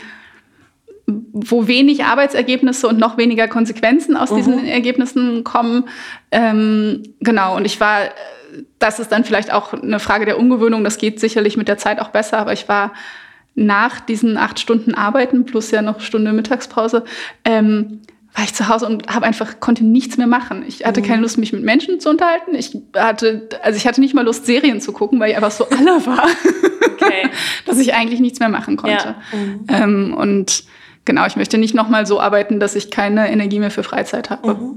[1.07, 5.85] wo wenig Arbeitsergebnisse und noch weniger Konsequenzen aus diesen Ergebnissen kommen.
[6.31, 8.09] Ähm, genau, und ich war,
[8.79, 12.01] das ist dann vielleicht auch eine Frage der Umgewöhnung, das geht sicherlich mit der Zeit
[12.01, 12.95] auch besser, aber ich war
[13.55, 17.05] nach diesen acht Stunden Arbeiten plus ja noch Stunde Mittagspause,
[17.45, 18.01] ähm,
[18.35, 20.64] war ich zu Hause und habe einfach konnte nichts mehr machen.
[20.67, 22.57] Ich hatte keine Lust, mich mit Menschen zu unterhalten.
[22.57, 25.69] Ich hatte, also ich hatte nicht mal Lust, Serien zu gucken, weil ich einfach so
[25.71, 26.27] alle war,
[26.95, 27.29] Okay.
[27.67, 29.14] dass ich eigentlich nichts mehr machen konnte.
[29.71, 29.83] Ja.
[29.85, 30.64] Ähm, und
[31.05, 34.31] genau, ich möchte nicht noch mal so arbeiten, dass ich keine Energie mehr für Freizeit
[34.31, 34.75] habe.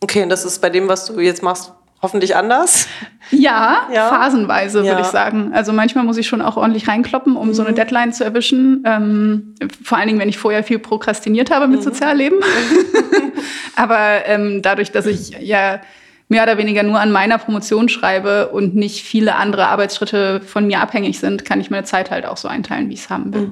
[0.00, 2.86] Okay, und das ist bei dem, was du jetzt machst, hoffentlich anders.
[3.30, 4.08] Ja, Ja.
[4.08, 4.86] phasenweise Ja.
[4.92, 5.50] würde ich sagen.
[5.52, 8.82] Also manchmal muss ich schon auch ordentlich reinkloppen, um so eine Deadline zu erwischen.
[8.86, 12.38] Ähm, vor allen Dingen, wenn ich vorher viel prokrastiniert habe mit Sozialleben.
[13.76, 15.80] Aber ähm, dadurch, dass ich ja
[16.28, 20.80] mehr oder weniger nur an meiner Promotion schreibe und nicht viele andere Arbeitsschritte von mir
[20.80, 23.50] abhängig sind, kann ich meine Zeit halt auch so einteilen, wie ich es haben will.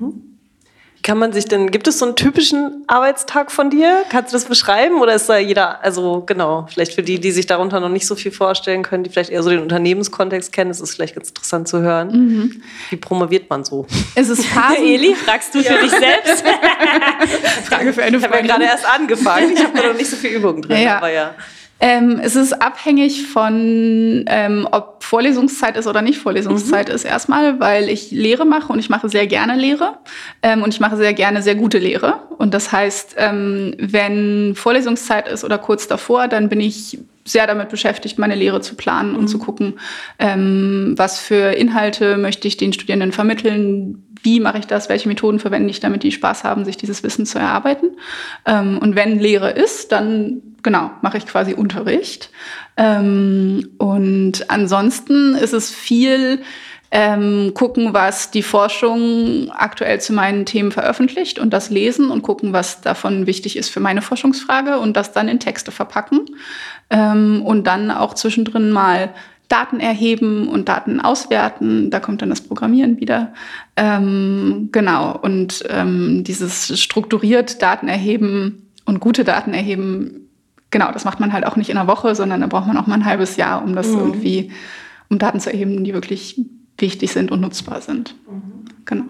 [1.06, 4.02] Kann man sich denn, gibt es so einen typischen Arbeitstag von dir?
[4.10, 5.00] Kannst du das beschreiben?
[5.00, 8.16] Oder ist da jeder, also genau, vielleicht für die, die sich darunter noch nicht so
[8.16, 11.68] viel vorstellen können, die vielleicht eher so den Unternehmenskontext kennen, ist es vielleicht ganz interessant
[11.68, 12.60] zu hören.
[12.90, 13.86] Wie promoviert man so?
[14.16, 14.84] Es ist Phasen.
[14.84, 16.44] Eli, fragst du für dich selbst?
[17.66, 18.46] Frage für eine Ich habe ja Freundin.
[18.50, 19.52] gerade erst angefangen.
[19.52, 20.96] Ich habe da noch nicht so viel Übung drin, Ja.
[20.96, 21.34] aber ja.
[21.78, 26.94] Ähm, es ist abhängig von, ähm, ob Vorlesungszeit ist oder nicht Vorlesungszeit mhm.
[26.94, 29.98] ist erstmal, weil ich Lehre mache und ich mache sehr gerne Lehre
[30.42, 32.20] ähm, und ich mache sehr gerne sehr gute Lehre.
[32.38, 37.68] Und das heißt, ähm, wenn Vorlesungszeit ist oder kurz davor, dann bin ich sehr damit
[37.68, 39.18] beschäftigt, meine Lehre zu planen mhm.
[39.18, 39.74] und zu gucken,
[40.18, 45.38] ähm, was für Inhalte möchte ich den Studierenden vermitteln, wie mache ich das, welche Methoden
[45.38, 47.90] verwende ich, damit die Spaß haben, sich dieses Wissen zu erarbeiten.
[48.46, 52.30] Ähm, und wenn Lehre ist, dann genau, mache ich quasi Unterricht.
[52.76, 56.42] Ähm, und ansonsten ist es viel
[56.90, 62.52] ähm, gucken, was die Forschung aktuell zu meinen Themen veröffentlicht und das lesen und gucken,
[62.52, 66.22] was davon wichtig ist für meine Forschungsfrage und das dann in Texte verpacken
[66.90, 69.14] ähm, und dann auch zwischendrin mal
[69.46, 71.90] Daten erheben und Daten auswerten.
[71.92, 73.34] Da kommt dann das Programmieren wieder.
[73.76, 75.16] Ähm, genau.
[75.16, 80.25] Und ähm, dieses strukturiert Daten erheben und gute Daten erheben,
[80.70, 82.86] genau, das macht man halt auch nicht in einer Woche, sondern da braucht man auch
[82.86, 83.98] mal ein halbes Jahr, um das mhm.
[83.98, 84.52] irgendwie,
[85.08, 86.40] um Daten zu erheben, die wirklich
[86.78, 88.14] wichtig sind und nutzbar sind.
[88.28, 88.64] Mhm.
[88.84, 89.04] Genau.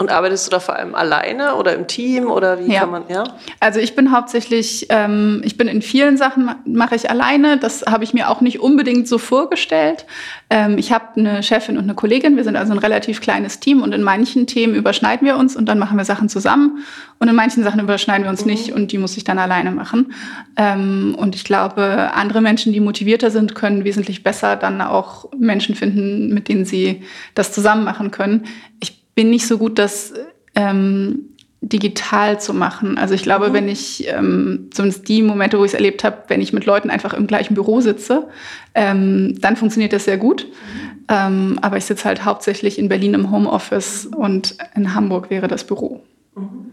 [0.00, 2.80] Und arbeitest du da vor allem alleine oder im Team oder wie ja.
[2.80, 3.22] kann man, ja?
[3.60, 7.58] Also ich bin hauptsächlich, ähm, ich bin in vielen Sachen mache ich alleine.
[7.58, 10.06] Das habe ich mir auch nicht unbedingt so vorgestellt.
[10.48, 12.36] Ähm, ich habe eine Chefin und eine Kollegin.
[12.36, 15.66] Wir sind also ein relativ kleines Team und in manchen Themen überschneiden wir uns und
[15.68, 16.78] dann machen wir Sachen zusammen.
[17.18, 18.50] Und in manchen Sachen überschneiden wir uns mhm.
[18.52, 20.14] nicht und die muss ich dann alleine machen.
[20.56, 25.74] Ähm, und ich glaube, andere Menschen, die motivierter sind, können wesentlich besser dann auch Menschen
[25.74, 27.02] finden, mit denen sie
[27.34, 28.46] das zusammen machen können.
[28.82, 30.14] Ich bin nicht so gut, das
[30.54, 31.26] ähm,
[31.60, 32.96] digital zu machen.
[32.96, 33.52] Also ich glaube, mhm.
[33.52, 36.88] wenn ich, ähm, zumindest die Momente, wo ich es erlebt habe, wenn ich mit Leuten
[36.88, 38.28] einfach im gleichen Büro sitze,
[38.74, 40.46] ähm, dann funktioniert das sehr gut.
[40.46, 41.04] Mhm.
[41.10, 45.64] Ähm, aber ich sitze halt hauptsächlich in Berlin im Homeoffice und in Hamburg wäre das
[45.64, 46.02] Büro.
[46.34, 46.70] Mhm.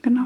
[0.00, 0.24] Genau.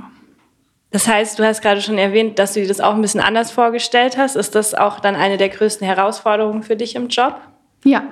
[0.93, 3.51] Das heißt, du hast gerade schon erwähnt, dass du dir das auch ein bisschen anders
[3.51, 4.37] vorgestellt hast.
[4.37, 7.41] Ist das auch dann eine der größten Herausforderungen für dich im Job?
[7.83, 8.05] Ja,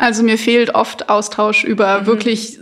[0.00, 2.06] also mir fehlt oft Austausch über mhm.
[2.06, 2.58] wirklich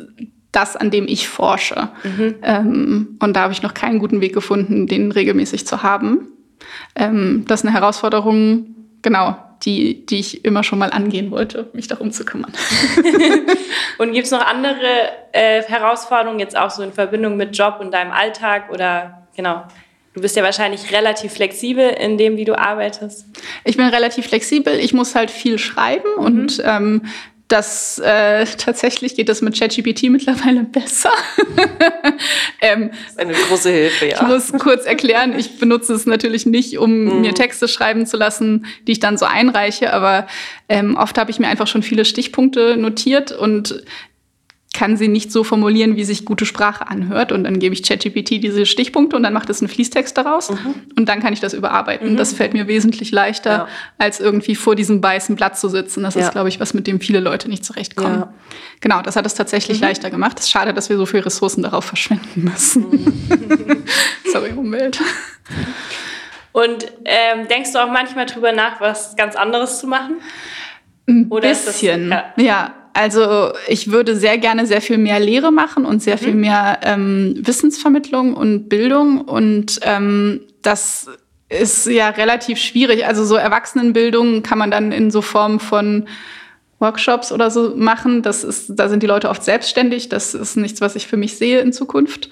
[0.50, 1.88] das, an dem ich forsche.
[2.02, 2.34] Mhm.
[2.42, 6.32] Ähm, und da habe ich noch keinen guten Weg gefunden, den regelmäßig zu haben.
[6.96, 11.86] Ähm, das ist eine Herausforderung, genau, die, die ich immer schon mal angehen wollte, mich
[11.86, 12.52] darum zu kümmern.
[13.98, 17.92] und gibt es noch andere äh, Herausforderungen, jetzt auch so in Verbindung mit Job und
[17.94, 19.62] deinem Alltag oder genau?
[20.18, 23.24] Du bist ja wahrscheinlich relativ flexibel in dem, wie du arbeitest.
[23.62, 24.74] Ich bin relativ flexibel.
[24.74, 26.24] Ich muss halt viel schreiben mhm.
[26.24, 27.02] und ähm,
[27.46, 31.12] das äh, tatsächlich geht das mit ChatGPT mittlerweile besser.
[32.60, 34.16] ähm, das ist eine große Hilfe, ja.
[34.16, 37.20] Ich muss kurz erklären, ich benutze es natürlich nicht, um mhm.
[37.20, 40.26] mir Texte schreiben zu lassen, die ich dann so einreiche, aber
[40.68, 43.84] ähm, oft habe ich mir einfach schon viele Stichpunkte notiert und
[44.74, 47.32] kann sie nicht so formulieren, wie sich gute Sprache anhört.
[47.32, 50.50] Und dann gebe ich ChatGPT diese Stichpunkte und dann macht es einen Fließtext daraus.
[50.50, 50.74] Mhm.
[50.96, 52.12] Und dann kann ich das überarbeiten.
[52.12, 52.16] Mhm.
[52.16, 53.68] Das fällt mir wesentlich leichter, ja.
[53.96, 56.02] als irgendwie vor diesem weißen Blatt zu sitzen.
[56.02, 56.22] Das ja.
[56.22, 58.20] ist, glaube ich, was, mit dem viele Leute nicht zurechtkommen.
[58.20, 58.34] Ja.
[58.80, 59.86] Genau, das hat es tatsächlich mhm.
[59.86, 60.38] leichter gemacht.
[60.38, 62.90] Es ist schade, dass wir so viele Ressourcen darauf verschwenden müssen.
[62.90, 63.84] Mhm.
[64.32, 65.00] Sorry, Umwelt.
[66.52, 70.16] Und ähm, denkst du auch manchmal drüber nach, was ganz anderes zu machen?
[71.08, 72.44] Ein Oder bisschen, das, ja.
[72.44, 72.74] ja.
[72.98, 76.18] Also ich würde sehr gerne sehr viel mehr Lehre machen und sehr mhm.
[76.18, 79.20] viel mehr ähm, Wissensvermittlung und Bildung.
[79.20, 81.06] Und ähm, das
[81.48, 83.06] ist ja relativ schwierig.
[83.06, 86.08] Also so Erwachsenenbildung kann man dann in so Form von
[86.80, 88.22] Workshops oder so machen.
[88.22, 90.08] Das ist, da sind die Leute oft selbstständig.
[90.08, 92.30] Das ist nichts, was ich für mich sehe in Zukunft.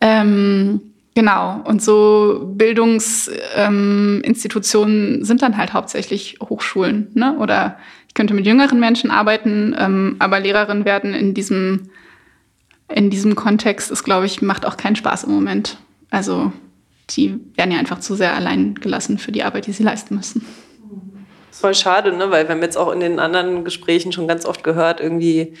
[0.00, 0.80] Ähm,
[1.14, 1.60] genau.
[1.62, 7.36] Und so Bildungsinstitutionen ähm, sind dann halt hauptsächlich Hochschulen, ne?
[7.38, 7.78] Oder
[8.18, 11.90] könnte mit jüngeren Menschen arbeiten, ähm, aber Lehrerin werden in diesem,
[12.92, 15.78] in diesem Kontext ist, glaube ich, macht auch keinen Spaß im Moment.
[16.10, 16.50] Also
[17.10, 20.44] die werden ja einfach zu sehr allein gelassen für die Arbeit, die sie leisten müssen.
[21.52, 22.28] Voll schade, ne?
[22.32, 25.54] weil wir haben jetzt auch in den anderen Gesprächen schon ganz oft gehört, irgendwie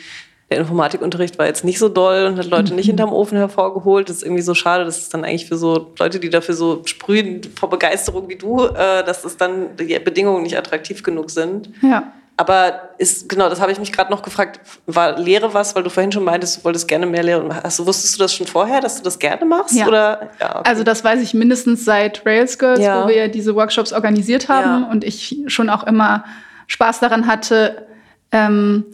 [0.50, 4.08] der Informatikunterricht war jetzt nicht so doll und hat Leute nicht hinterm Ofen hervorgeholt.
[4.08, 6.82] Das ist irgendwie so schade, dass es dann eigentlich für so Leute, die dafür so
[6.86, 11.70] sprühen vor Begeisterung wie du, äh, dass es dann die Bedingungen nicht attraktiv genug sind.
[11.82, 12.12] Ja.
[12.38, 15.90] Aber ist, genau, das habe ich mich gerade noch gefragt, war Lehre was, weil du
[15.90, 17.52] vorhin schon meintest, du wolltest gerne mehr lehren.
[17.52, 19.74] Hast wusstest du das schon vorher, dass du das gerne machst?
[19.74, 19.88] Ja.
[19.88, 20.30] Oder?
[20.40, 20.70] Ja, okay.
[20.70, 23.02] Also das weiß ich mindestens seit Rails Girls, ja.
[23.02, 26.24] wo wir diese Workshops organisiert haben und ich schon auch immer
[26.68, 27.88] Spaß daran hatte,
[28.30, 28.84] ähm,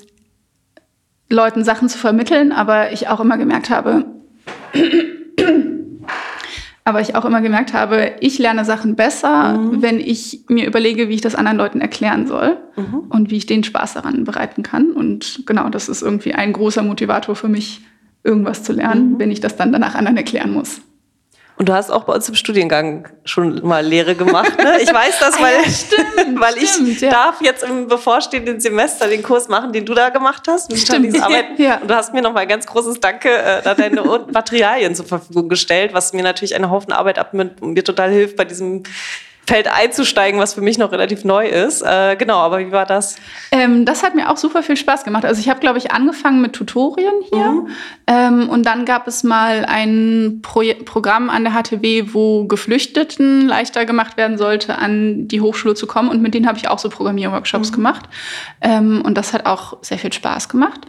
[1.29, 4.07] Leuten Sachen zu vermitteln, aber ich auch immer gemerkt habe,
[6.85, 9.81] aber ich auch immer gemerkt habe, ich lerne Sachen besser, mhm.
[9.81, 13.05] wenn ich mir überlege, wie ich das anderen Leuten erklären soll mhm.
[13.09, 14.93] und wie ich den Spaß daran bereiten kann.
[14.93, 17.81] Und genau, das ist irgendwie ein großer Motivator für mich,
[18.23, 19.19] irgendwas zu lernen, mhm.
[19.19, 20.83] wenn ich das dann danach anderen erklären muss.
[21.57, 24.59] Und du hast auch bei uns im Studiengang schon mal Lehre gemacht.
[24.59, 24.81] Ne?
[24.81, 27.11] Ich weiß das, weil, ah, ja, stimmt, weil ich stimmt, ja.
[27.11, 30.71] darf jetzt im bevorstehenden Semester den Kurs machen, den du da gemacht hast.
[30.71, 31.21] Mit Stimmt.
[31.23, 31.63] Arbeiten.
[31.63, 31.77] Ja.
[31.77, 35.07] Und du hast mir noch mal ein ganz großes Danke äh, da deine Materialien zur
[35.07, 38.83] Verfügung gestellt, was mir natürlich einen Haufen Arbeit abnimmt und mir total hilft bei diesem
[39.47, 41.83] Feld einzusteigen, was für mich noch relativ neu ist.
[41.83, 43.17] Äh, genau, aber wie war das?
[43.51, 45.25] Ähm, das hat mir auch super viel Spaß gemacht.
[45.25, 47.49] Also ich habe, glaube ich, angefangen mit Tutorien hier.
[47.51, 47.69] Mhm.
[48.07, 53.85] Ähm, und dann gab es mal ein Pro Programm an der HTW, wo Geflüchteten leichter
[53.85, 56.09] gemacht werden sollte, an die Hochschule zu kommen.
[56.09, 57.75] Und mit denen habe ich auch so Programmierworkshops Mhm.
[57.75, 58.05] gemacht.
[58.63, 60.81] Ähm, und das hat auch sehr viel Spaß gemacht.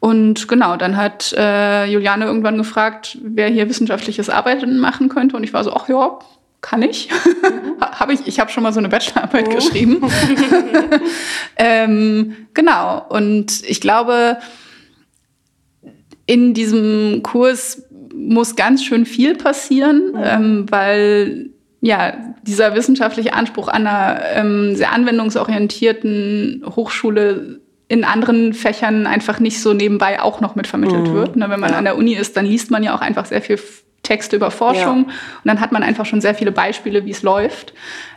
[0.00, 5.36] Und genau, dann hat äh, Juliane irgendwann gefragt, wer hier wissenschaftliches Arbeiten machen könnte.
[5.36, 6.18] Und ich war so, ach ja,
[6.60, 7.08] kann ich.
[7.80, 8.26] habe ich.
[8.26, 10.02] Ich habe schon mal so eine Bachelorarbeit geschrieben.
[11.56, 13.06] ähm, genau.
[13.08, 14.38] Und ich glaube,
[16.26, 17.82] in diesem Kurs
[18.14, 24.92] muss ganz schön viel passieren, ähm, weil ja, dieser wissenschaftliche Anspruch an einer ähm, sehr
[24.92, 31.36] anwendungsorientierten Hochschule in anderen Fächern einfach nicht so nebenbei auch noch mitvermittelt wird.
[31.36, 31.78] Ne, wenn man Ja.
[31.78, 33.58] an der Uni ist, dann liest man ja auch einfach sehr viel
[34.10, 35.12] Texte über Forschung und
[35.44, 37.72] dann hat man einfach schon sehr viele Beispiele, wie es läuft.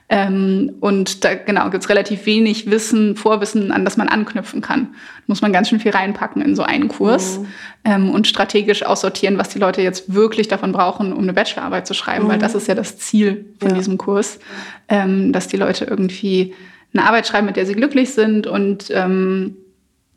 [0.10, 4.96] Ähm, und da genau gibt's relativ wenig Wissen, Vorwissen, an das man anknüpfen kann.
[5.28, 7.40] Muss man ganz schön viel reinpacken in so einen Kurs
[7.86, 11.94] ähm, und strategisch aussortieren, was die Leute jetzt wirklich davon brauchen, um eine Bachelorarbeit zu
[11.94, 13.76] schreiben, weil das ist ja das Ziel von Ja.
[13.76, 14.40] diesem Kurs,
[14.90, 16.54] ähm, dass die Leute irgendwie
[16.94, 19.56] eine Arbeit schreiben, mit der sie glücklich sind und ähm,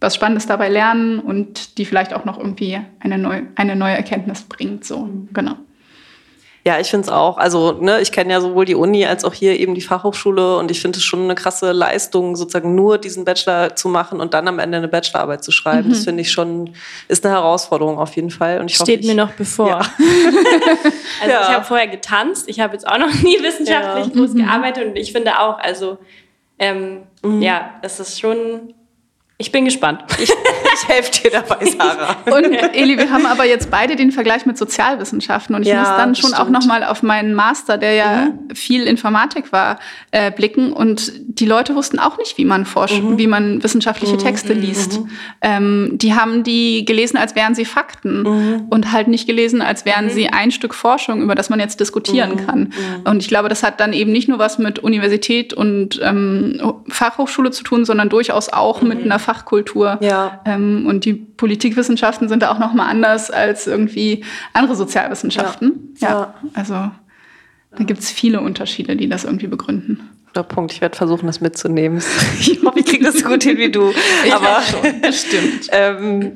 [0.00, 4.42] was Spannendes dabei lernen und die vielleicht auch noch irgendwie eine, neu, eine neue Erkenntnis
[4.42, 4.84] bringt.
[4.84, 5.54] So, genau.
[6.66, 7.38] Ja, ich finde es auch.
[7.38, 10.68] Also, ne, ich kenne ja sowohl die Uni als auch hier eben die Fachhochschule und
[10.72, 14.48] ich finde es schon eine krasse Leistung, sozusagen nur diesen Bachelor zu machen und dann
[14.48, 15.90] am Ende eine Bachelorarbeit zu schreiben.
[15.90, 16.72] Das finde ich schon,
[17.06, 18.58] ist eine Herausforderung auf jeden Fall.
[18.60, 19.68] Und ich Steht hoffe, mir ich, noch bevor.
[19.68, 19.78] Ja.
[21.22, 21.40] also Ja.
[21.42, 24.12] ich habe vorher getanzt, ich habe jetzt auch noch nie wissenschaftlich Ja.
[24.12, 25.98] groß gearbeitet und ich finde auch, also
[26.58, 27.02] ähm,
[27.40, 28.74] ja, es ist schon,
[29.38, 30.02] ich bin gespannt.
[30.18, 32.16] ich, ich helfe dir dabei, Sarah.
[32.26, 35.88] Und Eli, wir haben aber jetzt beide den Vergleich mit Sozialwissenschaften und ich Ja, muss
[35.88, 36.52] dann schon auch stimmt.
[36.52, 39.78] noch mal auf meinen Master, der ja viel Informatik war,
[40.10, 40.72] äh, blicken.
[40.72, 45.00] Und die Leute wussten auch nicht, wie man forscht, wie man wissenschaftliche Texte liest.
[45.42, 50.08] Ähm, die haben die gelesen, als wären sie Fakten und halt nicht gelesen, als wären
[50.08, 52.72] sie ein Stück Forschung, über das man jetzt diskutieren kann.
[53.04, 57.50] Und ich glaube, das hat dann eben nicht nur was mit Universität und ähm, Fachhochschule
[57.50, 59.98] zu tun, sondern durchaus auch mit einer Fachkultur.
[60.00, 60.40] Ja.
[60.44, 65.94] Ähm, und die Politikwissenschaften sind da auch noch mal anders als irgendwie andere Sozialwissenschaften.
[65.98, 66.08] Ja.
[66.08, 70.08] Ja, also da gibt es viele Unterschiede, die das irgendwie begründen.
[70.42, 70.72] Punkt.
[70.72, 72.02] Ich werde versuchen, das mitzunehmen.
[72.38, 73.92] Ich hoffe, ich kriege das so gut hin wie du.
[74.30, 74.62] Aber
[75.00, 75.68] Bestimmt.
[75.72, 76.32] ähm,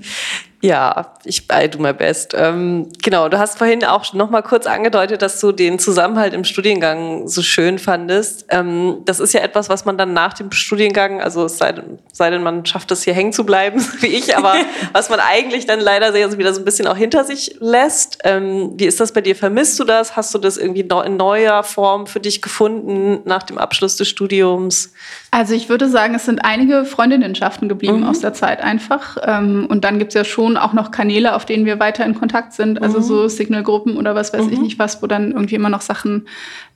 [0.63, 2.35] ja, ich I do my best.
[2.37, 6.45] Ähm, genau, du hast vorhin auch noch mal kurz angedeutet, dass du den Zusammenhalt im
[6.45, 8.45] Studiengang so schön fandest.
[8.51, 11.99] Ähm, das ist ja etwas, was man dann nach dem Studiengang, also es sei, denn-
[12.13, 14.55] sei denn, man schafft es hier hängen zu bleiben, wie ich, aber
[14.93, 18.19] was man eigentlich dann leider sehr, wieder so ein bisschen auch hinter sich lässt.
[18.25, 19.35] Ähm, wie ist das bei dir?
[19.37, 20.15] Vermisst du das?
[20.15, 24.93] Hast du das irgendwie in neuer Form für dich gefunden nach dem Abschluss des Studiums?
[25.31, 29.17] Also ich würde sagen, es sind einige Freundinnenschaften geblieben aus der Zeit einfach.
[29.23, 32.53] Ähm, und dann gibt's ja schon auch noch Kanäle, auf denen wir weiter in Kontakt
[32.53, 32.83] sind.
[32.83, 36.27] Also so Signalgruppen oder was weiß ich nicht was, wo dann irgendwie immer noch Sachen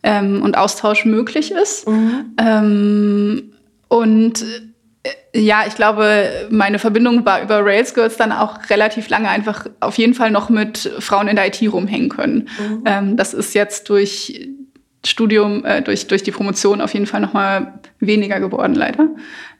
[0.02, 1.86] ähm, und Austausch möglich ist.
[2.38, 3.52] Ähm,
[3.88, 4.44] und
[5.02, 9.66] äh, ja, ich glaube, meine Verbindung war über Rails Girls dann auch relativ lange einfach
[9.80, 12.48] auf jeden Fall noch mit Frauen in der IT rumhängen können.
[12.84, 14.48] Ähm, das ist jetzt durch
[15.06, 19.08] Studium, äh, durch, durch die Promotion auf jeden Fall noch mal weniger geworden, leider.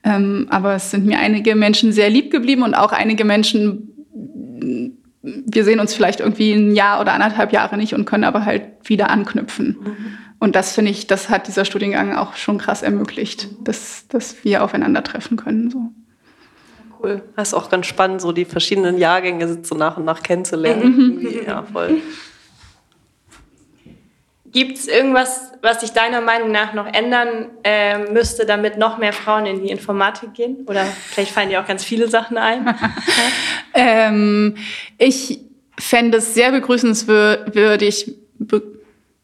[0.03, 5.65] Ähm, aber es sind mir einige Menschen sehr lieb geblieben und auch einige Menschen, wir
[5.65, 9.11] sehen uns vielleicht irgendwie ein Jahr oder anderthalb Jahre nicht und können aber halt wieder
[9.11, 9.79] anknüpfen.
[10.39, 14.63] Und das finde ich, das hat dieser Studiengang auch schon krass ermöglicht, dass, dass wir
[14.63, 15.71] aufeinandertreffen können.
[15.71, 15.91] So.
[17.03, 17.23] Cool.
[17.37, 20.83] Das ist auch ganz spannend, so die verschiedenen Jahrgänge so nach und nach kennenzulernen.
[20.83, 21.97] Irgendwie, ja, voll.
[24.55, 29.13] Gibt es irgendwas, was sich deiner Meinung nach noch ändern äh, müsste, damit noch mehr
[29.13, 30.59] Frauen in die Informatik gehen?
[30.69, 32.75] Oder vielleicht fallen dir auch ganz viele Sachen ein.
[33.77, 34.57] Ähm,
[34.99, 35.41] ich
[35.77, 38.63] fände es sehr begrüßenswürdig, be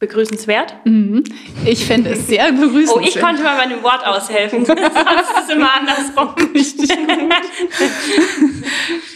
[0.00, 0.74] Begrüßenswert.
[0.86, 1.22] Mhm.
[1.64, 2.96] ich fände es sehr begrüßenswert.
[2.96, 4.64] Oh, ich konnte mal bei einem Wort aushelfen.
[4.64, 6.34] Sonst ist es immer andersrum.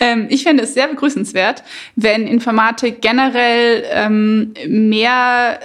[0.01, 1.65] Ähm, ich fände es sehr begrüßenswert,
[1.97, 5.59] wenn Informatik generell ähm, mehr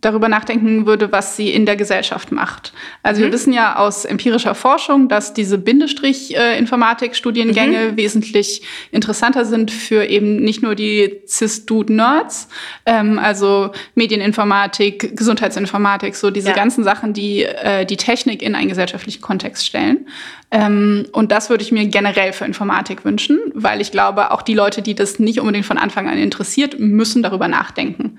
[0.00, 2.72] darüber nachdenken würde, was sie in der Gesellschaft macht.
[3.02, 3.24] Also Mhm.
[3.26, 7.96] wir wissen ja aus empirischer Forschung, dass diese Bindestrich-Informatik-Studiengänge Mhm.
[7.96, 12.48] wesentlich interessanter sind für eben nicht nur die Cis-Dude-Nerds,
[12.86, 16.54] ähm, also Medieninformatik, Gesundheitsinformatik, so diese Ja.
[16.54, 20.06] ganzen Sachen, die äh, die Technik in einen gesellschaftlichen Kontext stellen.
[20.50, 24.54] Ähm, und das würde ich mir generell für Informatik wünschen, weil ich glaube, auch die
[24.54, 28.18] Leute, die das nicht unbedingt von Anfang an interessiert, müssen darüber nachdenken.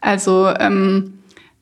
[0.00, 1.14] Also ähm,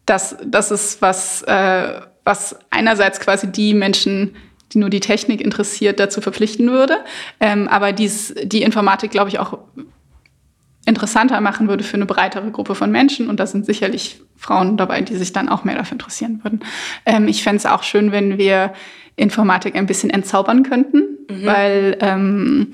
[0.09, 4.37] das, das ist was, äh, was einerseits quasi die Menschen,
[4.73, 6.99] die nur die Technik interessiert, dazu verpflichten würde,
[7.41, 9.59] ähm, aber dies, die Informatik, glaube ich, auch
[10.87, 13.29] interessanter machen würde für eine breitere Gruppe von Menschen.
[13.29, 16.61] Und da sind sicherlich Frauen dabei, die sich dann auch mehr dafür interessieren würden.
[17.05, 18.73] Ähm, ich fände es auch schön, wenn wir
[19.17, 21.03] Informatik ein bisschen entzaubern könnten,
[21.45, 22.71] weil ähm,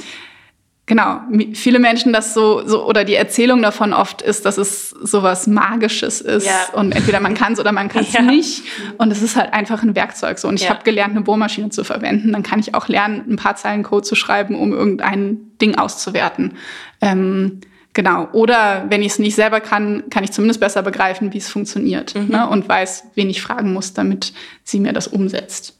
[0.87, 1.21] genau
[1.55, 6.21] viele Menschen das so, so oder die Erzählung davon oft ist, dass es sowas Magisches
[6.21, 6.79] ist Ja.
[6.79, 8.21] und entweder man kann es oder man kann es Ja.
[8.23, 8.63] nicht.
[8.99, 10.49] Und es ist halt einfach ein Werkzeug so.
[10.49, 10.71] Und ich Ja.
[10.71, 12.33] habe gelernt, eine Bohrmaschine zu verwenden.
[12.33, 16.55] Dann kann ich auch lernen, ein paar Zeilen Code zu schreiben, um irgendein Ding auszuwerten.
[17.01, 17.61] Ähm,
[17.97, 18.27] Genau.
[18.33, 22.17] Oder wenn ich es nicht selber kann, kann ich zumindest besser begreifen, wie es funktioniert
[22.17, 22.49] ne?
[22.49, 24.33] und weiß, wen ich fragen muss, damit
[24.65, 25.79] sie mir das umsetzt.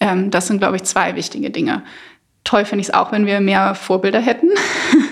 [0.00, 1.82] Ähm, das sind, glaube ich, zwei wichtige Dinge.
[2.44, 4.48] Toll finde ich es auch, wenn wir mehr Vorbilder hätten,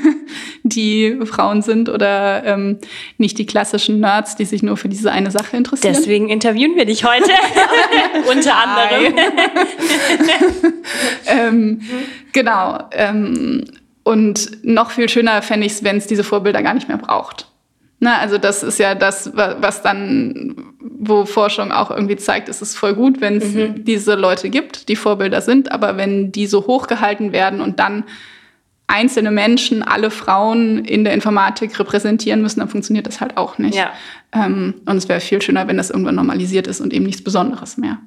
[0.62, 2.78] die Frauen sind oder ähm,
[3.16, 5.94] nicht die klassischen Nerds, die sich nur für diese eine Sache interessieren.
[5.94, 7.30] Deswegen interviewen wir dich heute.
[8.30, 9.14] Unter anderem.
[11.26, 11.80] ähm,
[12.32, 12.78] genau.
[12.92, 13.64] Ähm,
[14.04, 17.46] und noch viel schöner fände ich es, wenn es diese Vorbilder gar nicht mehr braucht.
[18.00, 22.62] Na, also das ist ja das, wa- was dann, wo Forschung auch irgendwie zeigt, es
[22.62, 23.52] ist voll gut, wenn es
[23.84, 28.04] diese Leute gibt, die Vorbilder sind, aber wenn die so hochgehalten werden und dann
[28.86, 33.74] einzelne Menschen, alle Frauen in der Informatik repräsentieren müssen, dann funktioniert das halt auch nicht.
[33.76, 33.90] Ja.
[34.32, 37.76] Ähm, und es wäre viel schöner, wenn das irgendwann normalisiert ist und eben nichts Besonderes
[37.76, 37.98] mehr.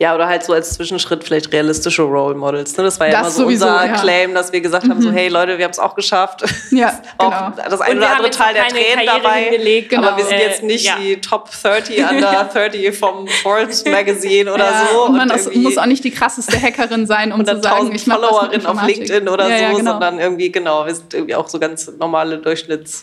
[0.00, 2.76] Ja, oder halt so als Zwischenschritt vielleicht realistische Role Models.
[2.76, 2.84] Ne?
[2.84, 3.92] Das war ja Das immer so sowieso, unser ja.
[3.92, 3.96] Mhm.
[4.00, 6.44] Claim, dass wir gesagt haben, so hey Leute, wir haben es auch geschafft.
[6.70, 7.52] Ja, auch genau.
[7.56, 9.42] das Und eine oder andere Teil der Tränen Karriere dabei.
[9.42, 10.06] hingelegt, Genau.
[10.08, 10.94] Aber wir sind Äh, jetzt nicht ja.
[11.00, 15.04] die Top 30 under 30 vom Forbes Magazine oder Ja, so.
[15.06, 18.06] und man irgendwie muss auch nicht die krasseste Hackerin sein, um zu sagen, 100.000 ich
[18.06, 18.82] mache Followerin auf.
[18.86, 19.90] LinkedIn oder ja, so, ja, genau.
[19.92, 23.02] sondern irgendwie, genau, wir sind irgendwie auch so ganz normale Durchschnitts.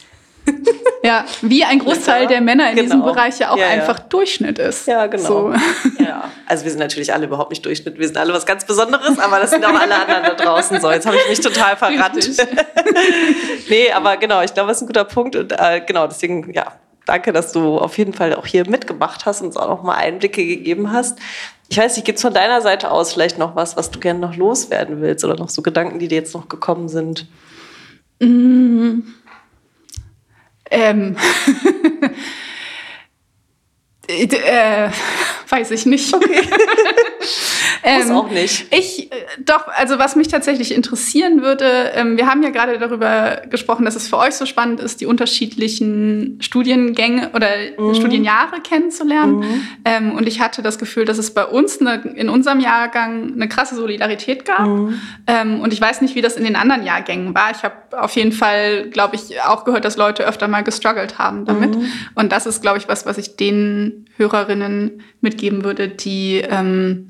[1.06, 2.84] Ja, wie ein Großteil Ja, der Männer in genau.
[2.84, 4.88] diesem Bereich ja auch Ja, einfach Durchschnitt ist.
[4.88, 5.24] Ja, genau.
[5.24, 5.54] So.
[6.00, 6.30] Ja.
[6.46, 9.40] Also wir sind natürlich alle überhaupt nicht Durchschnitt, wir sind alle was ganz Besonderes, aber
[9.40, 10.92] das sind auch alle anderen da draußen so.
[10.92, 12.16] Jetzt habe ich mich total verrannt.
[13.70, 16.74] Nee, aber genau, ich glaube, das ist ein guter Punkt und äh, genau, deswegen, ja,
[17.06, 19.96] danke, dass du auf jeden Fall auch hier mitgemacht hast und uns auch noch mal
[19.96, 21.20] Einblicke gegeben hast.
[21.68, 24.20] Ich weiß nicht, gibt es von deiner Seite aus vielleicht noch was, was du gerne
[24.20, 27.28] noch loswerden willst oder noch so Gedanken, die dir jetzt noch gekommen sind?
[30.72, 31.18] Ähm.
[34.08, 34.90] äh,
[35.50, 36.14] weiß ich nicht.
[36.14, 36.42] Okay.
[37.98, 38.74] Muss auch nicht.
[38.74, 43.42] Ich, äh, doch, also was mich tatsächlich interessieren würde, ähm, wir haben ja gerade darüber
[43.50, 47.48] gesprochen, dass es für euch so spannend ist, die unterschiedlichen Studiengänge oder
[47.94, 49.44] Studienjahre kennenzulernen.
[49.84, 53.48] Ähm, und ich hatte das Gefühl, dass es bei uns eine, in unserem Jahrgang eine
[53.48, 54.68] krasse Solidarität gab.
[55.28, 57.52] Ähm, und ich weiß nicht, wie das in den anderen Jahrgängen war.
[57.52, 61.46] Ich habe auf jeden Fall, glaube ich, auch gehört, dass Leute öfter mal gestruggelt haben
[61.46, 61.78] damit.
[62.16, 65.04] Und das ist, glaube ich, was, was ich den Hörerinnen
[65.36, 67.08] mitgeben würde, die ähm,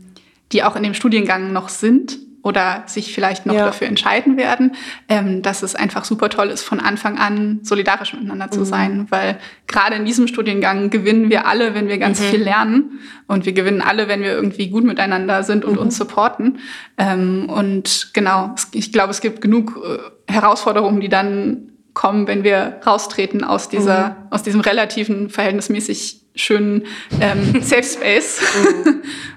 [0.52, 3.66] die auch in dem Studiengang noch sind oder sich vielleicht noch Ja.
[3.66, 4.74] dafür entscheiden werden,
[5.10, 9.40] ähm, dass es einfach super toll ist, von Anfang an solidarisch miteinander zu sein, weil
[9.66, 13.00] gerade in diesem Studiengang gewinnen wir alle, wenn wir ganz viel lernen.
[13.28, 16.60] Und wir gewinnen alle, wenn wir irgendwie gut miteinander sind und uns supporten.
[17.00, 22.80] Ähm, und genau, ich glaube, es gibt genug äh, Herausforderungen, die dann kommen, wenn wir
[22.86, 26.86] raustreten aus dieser, aus diesem relativen, verhältnismäßig schönen
[27.22, 28.42] ähm, Safe Space.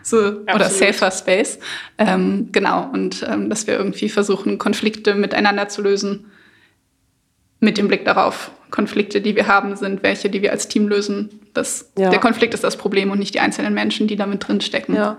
[0.02, 1.58] so, oder safer Space.
[1.96, 2.90] Ähm, genau.
[2.92, 6.30] Und ähm, dass wir irgendwie versuchen, Konflikte miteinander zu lösen.
[7.60, 11.40] Mit dem Blick darauf, Konflikte, die wir haben, sind welche, die wir als Team lösen.
[11.54, 12.10] Das, Ja.
[12.10, 14.94] Der Konflikt ist das Problem und nicht die einzelnen Menschen, die damit drin stecken.
[14.94, 15.16] Ja.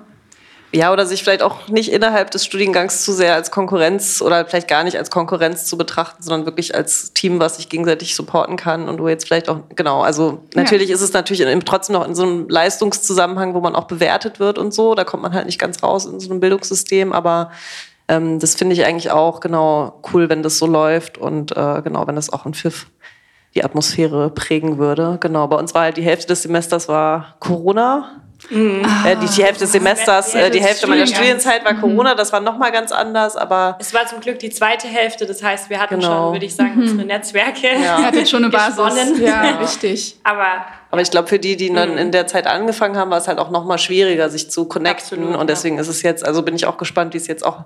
[0.71, 4.67] Ja, oder sich vielleicht auch nicht innerhalb des Studiengangs zu sehr als Konkurrenz oder vielleicht
[4.67, 8.87] gar nicht als Konkurrenz zu betrachten, sondern wirklich als Team, was sich gegenseitig supporten kann
[8.87, 12.21] und wo jetzt vielleicht auch, genau, also natürlich ist es natürlich trotzdem noch in so
[12.21, 15.81] einem Leistungszusammenhang, wo man auch bewertet wird und so, da kommt man halt nicht ganz
[15.81, 17.49] raus in so einem Bildungssystem, aber
[18.07, 22.05] ähm, das finde ich eigentlich auch genau cool, wenn das so läuft und äh, genau,
[22.05, 22.87] wenn das auch ein Pfiff
[23.55, 25.17] die Atmosphäre prägen würde.
[25.19, 28.21] Genau, bei uns war halt die Hälfte des Semesters war Corona.
[28.49, 28.85] Mhm.
[29.05, 31.81] Äh, die, die, Hälfte des Semesters, äh, die Hälfte meiner Studienzeit war mhm.
[31.81, 33.77] Corona, das war nochmal ganz anders, aber.
[33.79, 36.25] Es war zum Glück die zweite Hälfte, das heißt, wir hatten genau.
[36.25, 36.81] schon, würde ich sagen, mhm.
[36.81, 37.67] unsere Netzwerke.
[37.81, 38.01] Ja.
[38.03, 39.19] Hattet schon eine Basis.
[39.19, 40.17] Ja, ja, richtig.
[40.23, 41.97] Aber aber ich glaube, für die, die dann mhm.
[41.97, 45.19] in der Zeit angefangen haben, war es halt auch noch mal schwieriger, sich zu connecten.
[45.19, 45.81] Absolut, und deswegen ja.
[45.81, 47.65] ist es jetzt, also bin ich auch gespannt, wie es jetzt auch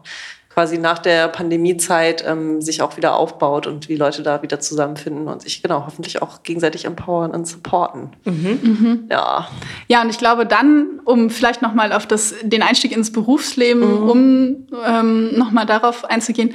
[0.54, 5.28] quasi nach der Pandemiezeit ähm, sich auch wieder aufbaut und wie Leute da wieder zusammenfinden
[5.28, 8.12] und sich genau hoffentlich auch gegenseitig empowern und supporten.
[8.26, 8.60] Mhm.
[8.62, 9.08] Mhm.
[9.10, 9.48] Ja.
[9.88, 14.04] Ja, und ich glaube dann, um vielleicht noch mal auf das, den Einstieg ins Berufsleben,
[14.04, 14.10] mhm.
[14.10, 16.54] um ähm, noch mal darauf einzugehen,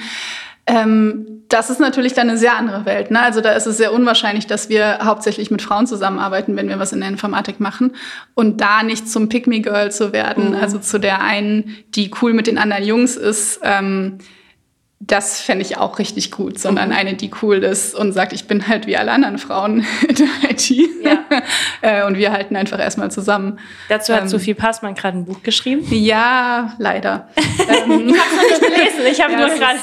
[0.69, 3.11] ähm, das ist natürlich dann eine sehr andere Welt.
[3.11, 3.21] Ne?
[3.21, 6.93] Also da ist es sehr unwahrscheinlich, dass wir hauptsächlich mit Frauen zusammenarbeiten, wenn wir was
[6.93, 7.93] in der Informatik machen.
[8.35, 10.57] Und da nicht zum Pick-Me-Girl zu werden, mhm.
[10.57, 13.61] also zu der einen, die cool mit den anderen Jungs ist.
[13.63, 14.19] Ähm,
[15.01, 16.97] das fände ich auch richtig gut, sondern mhm.
[16.97, 20.51] eine, die cool ist und sagt, ich bin halt wie alle anderen Frauen in der
[20.51, 20.71] IT.
[20.71, 21.19] Ja.
[21.81, 23.61] Äh, und wir halten einfach erstmal zusammen.
[23.89, 25.87] Dazu hat ähm, Sophie Passmann gerade ein Buch geschrieben.
[25.91, 27.29] Ja, leider.
[27.37, 29.07] ähm, ich habe noch nicht gelesen.
[29.09, 29.79] Ich habe ja, nur gerade.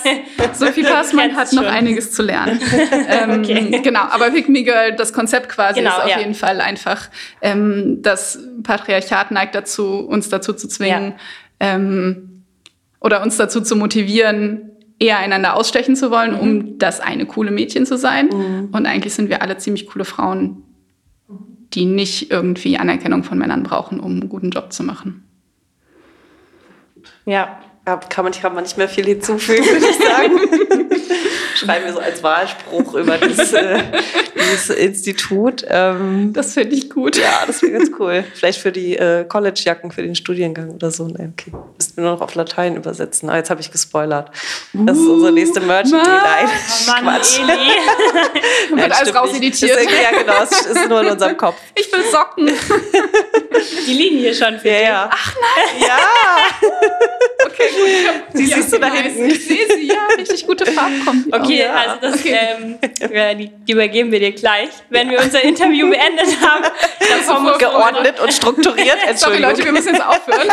[0.53, 1.71] Sophie Passmann hat noch schon.
[1.71, 2.59] einiges zu lernen.
[3.07, 3.79] ähm, okay.
[3.81, 6.19] Genau, aber Pick Me Girl, das Konzept quasi genau, ist auf ja.
[6.19, 7.07] jeden Fall einfach,
[7.41, 11.13] ähm, das Patriarchat neigt dazu, uns dazu zu zwingen.
[11.61, 11.75] Ja.
[11.75, 12.43] Ähm,
[12.99, 16.77] oder uns dazu zu motivieren, eher einander ausstechen zu wollen, um mhm.
[16.77, 18.29] das eine coole Mädchen zu sein.
[18.29, 18.69] Mhm.
[18.71, 20.63] Und eigentlich sind wir alle ziemlich coole Frauen,
[21.73, 25.23] die nicht irgendwie Anerkennung von Männern brauchen, um einen guten Job zu machen.
[27.25, 30.39] Ja, kann man, kann man nicht mehr viel hinzufügen, würde ich sagen.
[31.55, 33.79] Schreiben wir so als Wahlspruch über dieses, äh,
[34.35, 35.63] dieses Institut.
[35.69, 37.15] Ähm, das finde ich gut.
[37.15, 38.25] Ja, das wäre ganz cool.
[38.33, 41.07] Vielleicht für die äh, College-Jacken, für den Studiengang oder so.
[41.07, 41.51] Nee, okay.
[41.77, 43.29] Müssten wir nur noch auf Latein übersetzen.
[43.29, 44.31] Ah, jetzt habe ich gespoilert.
[44.73, 45.97] Das ist unsere nächste Merch-Idee.
[45.97, 47.39] Nein, oh Mann, Quatsch.
[47.39, 48.81] Eli.
[48.81, 49.79] Wird alles rauseditiert.
[49.79, 50.43] Ja, genau.
[50.43, 51.55] Es ist nur in unserem Kopf.
[51.75, 52.47] Ich will Socken.
[53.87, 55.09] Die liegen hier schon für ja, ja.
[55.11, 55.87] Ach nein.
[55.87, 55.97] Ja.
[57.55, 58.23] Okay, gut.
[58.33, 59.25] Sie siehst du da hinten.
[59.25, 60.07] Ich sehe sie, ja.
[60.17, 61.25] Richtig gute Farben kommen.
[61.35, 61.73] Okay, ja.
[61.73, 62.37] also das okay.
[62.59, 64.69] ähm, die, die, übergeben wir dir gleich.
[64.89, 66.63] Wenn wir unser Interview beendet haben,
[67.45, 68.97] wir geordnet und strukturiert.
[69.15, 70.47] Sorry Leute, wir müssen jetzt aufhören.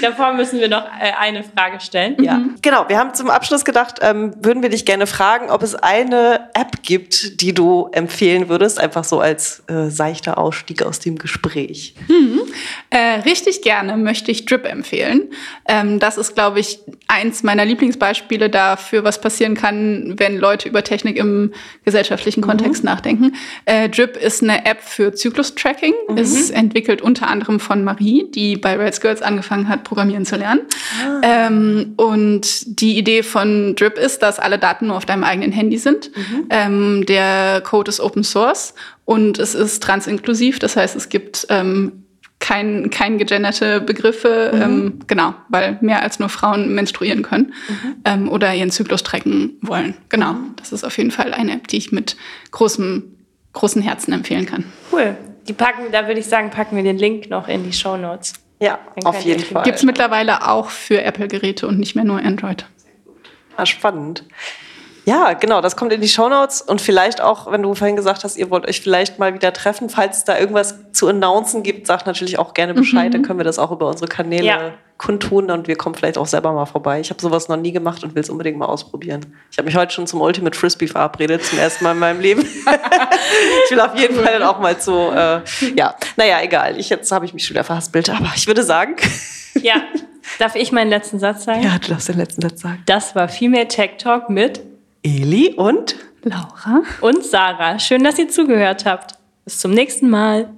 [0.00, 2.22] Davor müssen wir noch äh, eine Frage stellen.
[2.22, 2.56] Ja, mhm.
[2.62, 2.88] genau.
[2.88, 6.82] Wir haben zum Abschluss gedacht, ähm, würden wir dich gerne fragen, ob es eine App
[6.82, 11.94] gibt, die du empfehlen würdest, einfach so als äh, seichter Ausstieg aus dem Gespräch.
[12.08, 12.42] Mhm.
[12.90, 15.30] Äh, richtig gerne möchte ich Drip empfehlen.
[15.66, 20.82] Ähm, das ist, glaube ich, eins meiner Lieblingsbeispiele dafür, was passieren kann, wenn Leute über
[20.82, 21.52] Technik im
[21.84, 22.46] gesellschaftlichen mhm.
[22.46, 23.34] Kontext nachdenken.
[23.64, 25.94] Äh, Drip ist eine App für Zyklus-Tracking.
[26.08, 26.16] Mhm.
[26.16, 30.62] Ist entwickelt unter anderem von Marie, die bei Rails Girls angefangen hat, Programmieren zu lernen.
[31.04, 31.20] Ah.
[31.22, 35.78] Ähm, und die Idee von Drip ist, dass alle Daten nur auf deinem eigenen Handy
[35.78, 36.10] sind.
[36.16, 36.46] Mhm.
[36.50, 38.74] Ähm, der Code ist Open Source
[39.04, 40.58] und es ist transinklusiv.
[40.58, 42.01] Das heißt, es gibt ähm,
[42.42, 44.62] kein, kein gegenderte Begriffe, mhm.
[44.62, 47.94] ähm, genau, weil mehr als nur Frauen menstruieren können mhm.
[48.04, 49.94] ähm, oder ihren Zyklus trecken wollen.
[50.08, 50.56] Genau, mhm.
[50.56, 52.16] das ist auf jeden Fall eine App, die ich mit
[52.50, 53.16] großem,
[53.52, 54.64] großen Herzen empfehlen kann.
[54.92, 55.16] Cool.
[55.46, 58.34] Die packen, da würde ich sagen, packen wir den Link noch in die Show Notes.
[58.60, 59.62] Ja, auf jeden Fall.
[59.62, 62.66] Gibt es mittlerweile auch für Apple-Geräte und nicht mehr nur Android.
[63.56, 64.24] Ah, spannend.
[65.04, 68.36] Ja, genau, das kommt in die Shownotes und vielleicht auch, wenn du vorhin gesagt hast,
[68.36, 72.06] ihr wollt euch vielleicht mal wieder treffen, falls es da irgendwas zu announcen gibt, sagt
[72.06, 73.12] natürlich auch gerne Bescheid, mhm.
[73.12, 74.74] dann können wir das auch über unsere Kanäle ja.
[74.98, 77.00] kundtun und wir kommen vielleicht auch selber mal vorbei.
[77.00, 79.26] Ich habe sowas noch nie gemacht und will es unbedingt mal ausprobieren.
[79.50, 82.42] Ich habe mich heute schon zum Ultimate Frisbee verabredet, zum ersten Mal in meinem Leben.
[83.64, 85.40] ich will auf jeden Fall dann auch mal zu, äh,
[85.74, 88.94] ja, naja, egal, ich, jetzt habe ich mich schon wieder verhaspelt, aber ich würde sagen...
[89.60, 89.82] ja,
[90.38, 91.62] darf ich meinen letzten Satz sagen?
[91.62, 92.82] Ja, du darfst den letzten Satz sagen.
[92.86, 94.60] Das war Female Tech Talk mit
[95.04, 97.80] Eli und Laura und Sarah.
[97.80, 99.18] Schön, dass ihr zugehört habt.
[99.44, 100.54] Bis zum nächsten Mal.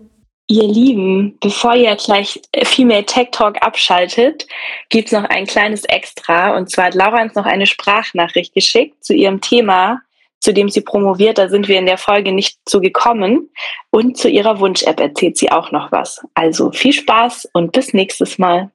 [0.46, 4.46] Ihr Lieben, bevor ihr gleich Female Tech Talk abschaltet,
[4.90, 6.54] gibt's noch ein kleines Extra.
[6.54, 10.02] Und zwar hat Laura uns noch eine Sprachnachricht geschickt zu ihrem Thema,
[10.40, 11.38] zu dem sie promoviert.
[11.38, 13.48] Da sind wir in der Folge nicht zu gekommen.
[13.88, 16.20] Und zu ihrer Wunsch-App erzählt sie auch noch was.
[16.34, 18.70] Also viel Spaß und bis nächstes Mal.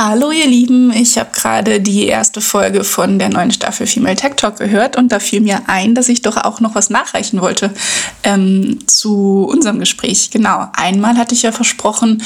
[0.00, 4.34] Hallo ihr Lieben, ich habe gerade die erste Folge von der neuen Staffel Female Tech
[4.36, 7.74] Talk gehört und da fiel mir ein, dass ich doch auch noch was nachreichen wollte
[8.22, 10.30] ähm, zu unserem Gespräch.
[10.30, 12.22] Genau, einmal hatte ich ja versprochen,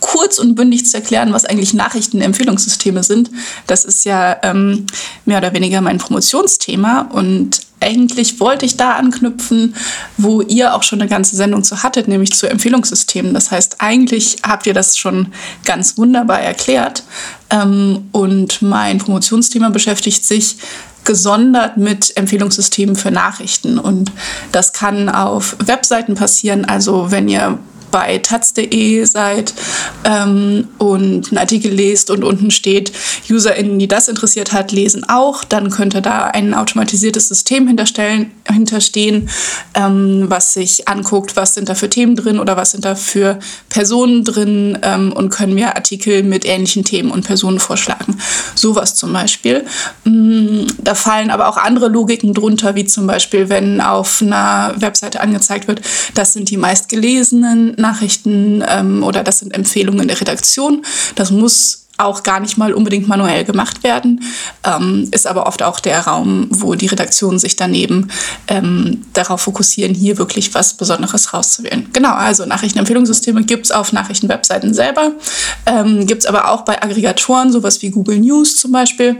[0.00, 3.30] kurz und bündig zu erklären, was eigentlich Nachrichtenempfehlungssysteme sind.
[3.66, 4.84] Das ist ja ähm,
[5.24, 9.74] mehr oder weniger mein Promotionsthema und eigentlich wollte ich da anknüpfen,
[10.16, 13.34] wo ihr auch schon eine ganze Sendung zu hattet, nämlich zu Empfehlungssystemen.
[13.34, 15.28] Das heißt, eigentlich habt ihr das schon
[15.64, 17.04] ganz wunderbar erklärt.
[17.50, 20.56] Ähm, und mein Promotionsthema beschäftigt sich
[21.04, 23.78] gesondert mit Empfehlungssystemen für Nachrichten.
[23.78, 24.10] Und
[24.52, 26.64] das kann auf Webseiten passieren.
[26.64, 27.58] Also wenn ihr
[27.94, 29.54] bei taz.de seid
[30.04, 32.90] ähm, und einen Artikel lest und unten steht,
[33.30, 39.28] UserInnen, die das interessiert hat, lesen auch, dann könnte da ein automatisiertes System hinterstellen, hinterstehen,
[39.74, 43.38] ähm, was sich anguckt, was sind da für Themen drin oder was sind da für
[43.68, 48.18] Personen drin ähm, und können mir Artikel mit ähnlichen Themen und Personen vorschlagen.
[48.56, 49.64] Sowas zum Beispiel.
[50.02, 55.20] Mm, da fallen aber auch andere Logiken drunter, wie zum Beispiel, wenn auf einer Webseite
[55.20, 55.80] angezeigt wird,
[56.14, 60.84] das sind die meistgelesenen Nachrichten ähm, oder das sind Empfehlungen der Redaktion.
[61.16, 64.24] Das muss auch gar nicht mal unbedingt manuell gemacht werden,
[64.64, 68.10] ähm, ist aber oft auch der Raum, wo die Redaktionen sich daneben
[68.48, 71.88] ähm, darauf fokussieren, hier wirklich was Besonderes rauszuwählen.
[71.92, 75.12] Genau, also Nachrichtenempfehlungssysteme gibt es auf Nachrichtenwebseiten selber,
[75.66, 79.16] ähm, gibt es aber auch bei Aggregatoren, sowas wie Google News zum Beispiel.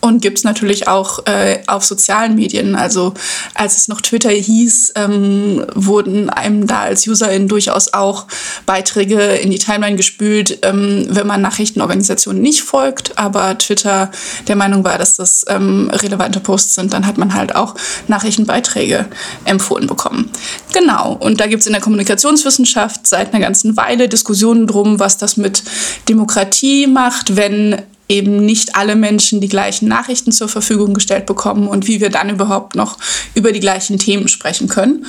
[0.00, 2.74] Und gibt es natürlich auch äh, auf sozialen Medien.
[2.74, 3.14] Also
[3.54, 8.26] als es noch Twitter hieß, ähm, wurden einem da als Userin durchaus auch
[8.66, 14.10] Beiträge in die Timeline gespült, ähm, wenn man Nachrichtenorganisationen nicht folgt, aber Twitter
[14.48, 17.74] der Meinung war, dass das ähm, relevante Posts sind, dann hat man halt auch
[18.08, 19.06] Nachrichtenbeiträge
[19.44, 20.30] empfohlen bekommen.
[20.72, 25.18] Genau, und da gibt es in der Kommunikationswissenschaft seit einer ganzen Weile Diskussionen drum, was
[25.18, 25.62] das mit
[26.08, 31.86] Demokratie macht, wenn eben nicht alle Menschen die gleichen Nachrichten zur Verfügung gestellt bekommen und
[31.86, 32.98] wie wir dann überhaupt noch
[33.34, 35.06] über die gleichen Themen sprechen können.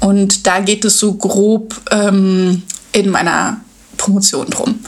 [0.00, 3.60] Und da geht es so grob ähm, in meiner
[3.96, 4.80] Promotion drum.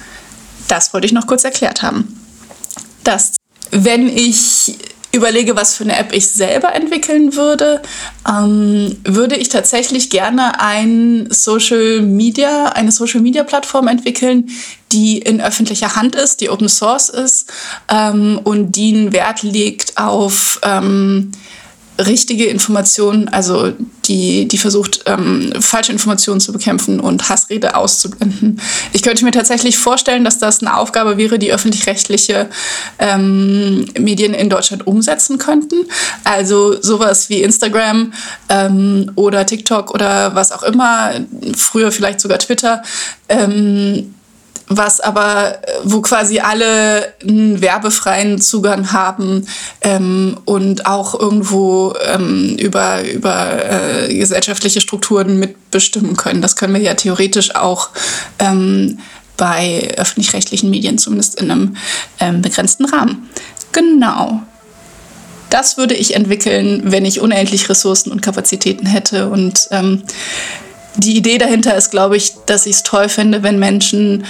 [0.69, 2.19] Das wollte ich noch kurz erklärt haben.
[3.05, 3.33] Das,
[3.71, 4.79] wenn ich
[5.13, 7.83] überlege, was für eine App ich selber entwickeln würde,
[8.29, 14.49] ähm, würde ich tatsächlich gerne ein Social Media, eine Social Media Plattform entwickeln,
[14.91, 17.51] die in öffentlicher Hand ist, die Open Source ist
[17.89, 21.33] ähm, und die einen Wert legt auf ähm,
[21.99, 23.73] richtige Informationen, also
[24.07, 28.61] die, die versucht, ähm, falsche Informationen zu bekämpfen und Hassrede auszublenden.
[28.93, 32.49] Ich könnte mir tatsächlich vorstellen, dass das eine Aufgabe wäre, die öffentlich-rechtliche
[32.99, 35.77] ähm, Medien in Deutschland umsetzen könnten.
[36.25, 38.13] Also sowas wie Instagram
[38.49, 41.13] ähm, oder TikTok oder was auch immer,
[41.57, 42.83] früher vielleicht sogar Twitter.
[43.29, 44.15] Ähm,
[44.77, 49.47] was aber, wo quasi alle einen werbefreien Zugang haben
[49.81, 56.43] ähm, und auch irgendwo ähm, über, über äh, gesellschaftliche Strukturen mitbestimmen können.
[56.43, 57.91] Das können wir ja theoretisch auch
[58.39, 58.99] ähm,
[59.37, 61.77] bei öffentlich-rechtlichen Medien, zumindest in einem
[62.21, 63.29] ähm, begrenzten Rahmen.
[63.73, 64.43] Genau.
[65.51, 69.29] Das würde ich entwickeln, wenn ich unendlich Ressourcen und Kapazitäten hätte.
[69.29, 70.03] Und ähm,
[70.97, 74.25] die Idee dahinter ist, glaube ich, dass ich es toll finde, wenn Menschen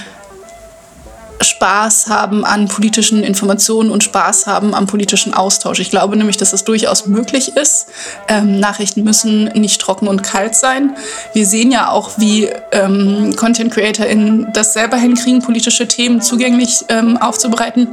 [1.45, 5.81] Spaß haben an politischen Informationen und Spaß haben am politischen Austausch.
[5.81, 7.87] Ich glaube nämlich, dass es durchaus möglich ist.
[8.29, 10.97] Ähm, Nachrichten müssen nicht trocken und kalt sein.
[11.33, 17.17] Wir sehen ja auch, wie ähm, Content CreatorInnen das selber hinkriegen, politische Themen zugänglich ähm,
[17.17, 17.89] aufzubereiten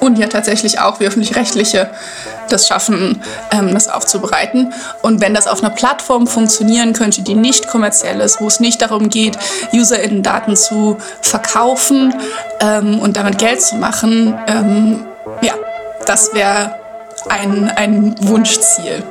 [0.00, 1.90] und ja tatsächlich auch wie öffentlich-rechtliche
[2.48, 4.72] das schaffen, ähm, das aufzubereiten.
[5.00, 8.82] Und wenn das auf einer Plattform funktionieren könnte, die nicht kommerziell ist, wo es nicht
[8.82, 9.38] darum geht,
[9.72, 12.14] UserInnen-Daten zu verkaufen
[12.60, 15.04] ähm, und damit Geld zu machen, ähm,
[15.40, 15.54] ja,
[16.06, 16.74] das wäre
[17.28, 19.02] ein, ein Wunschziel.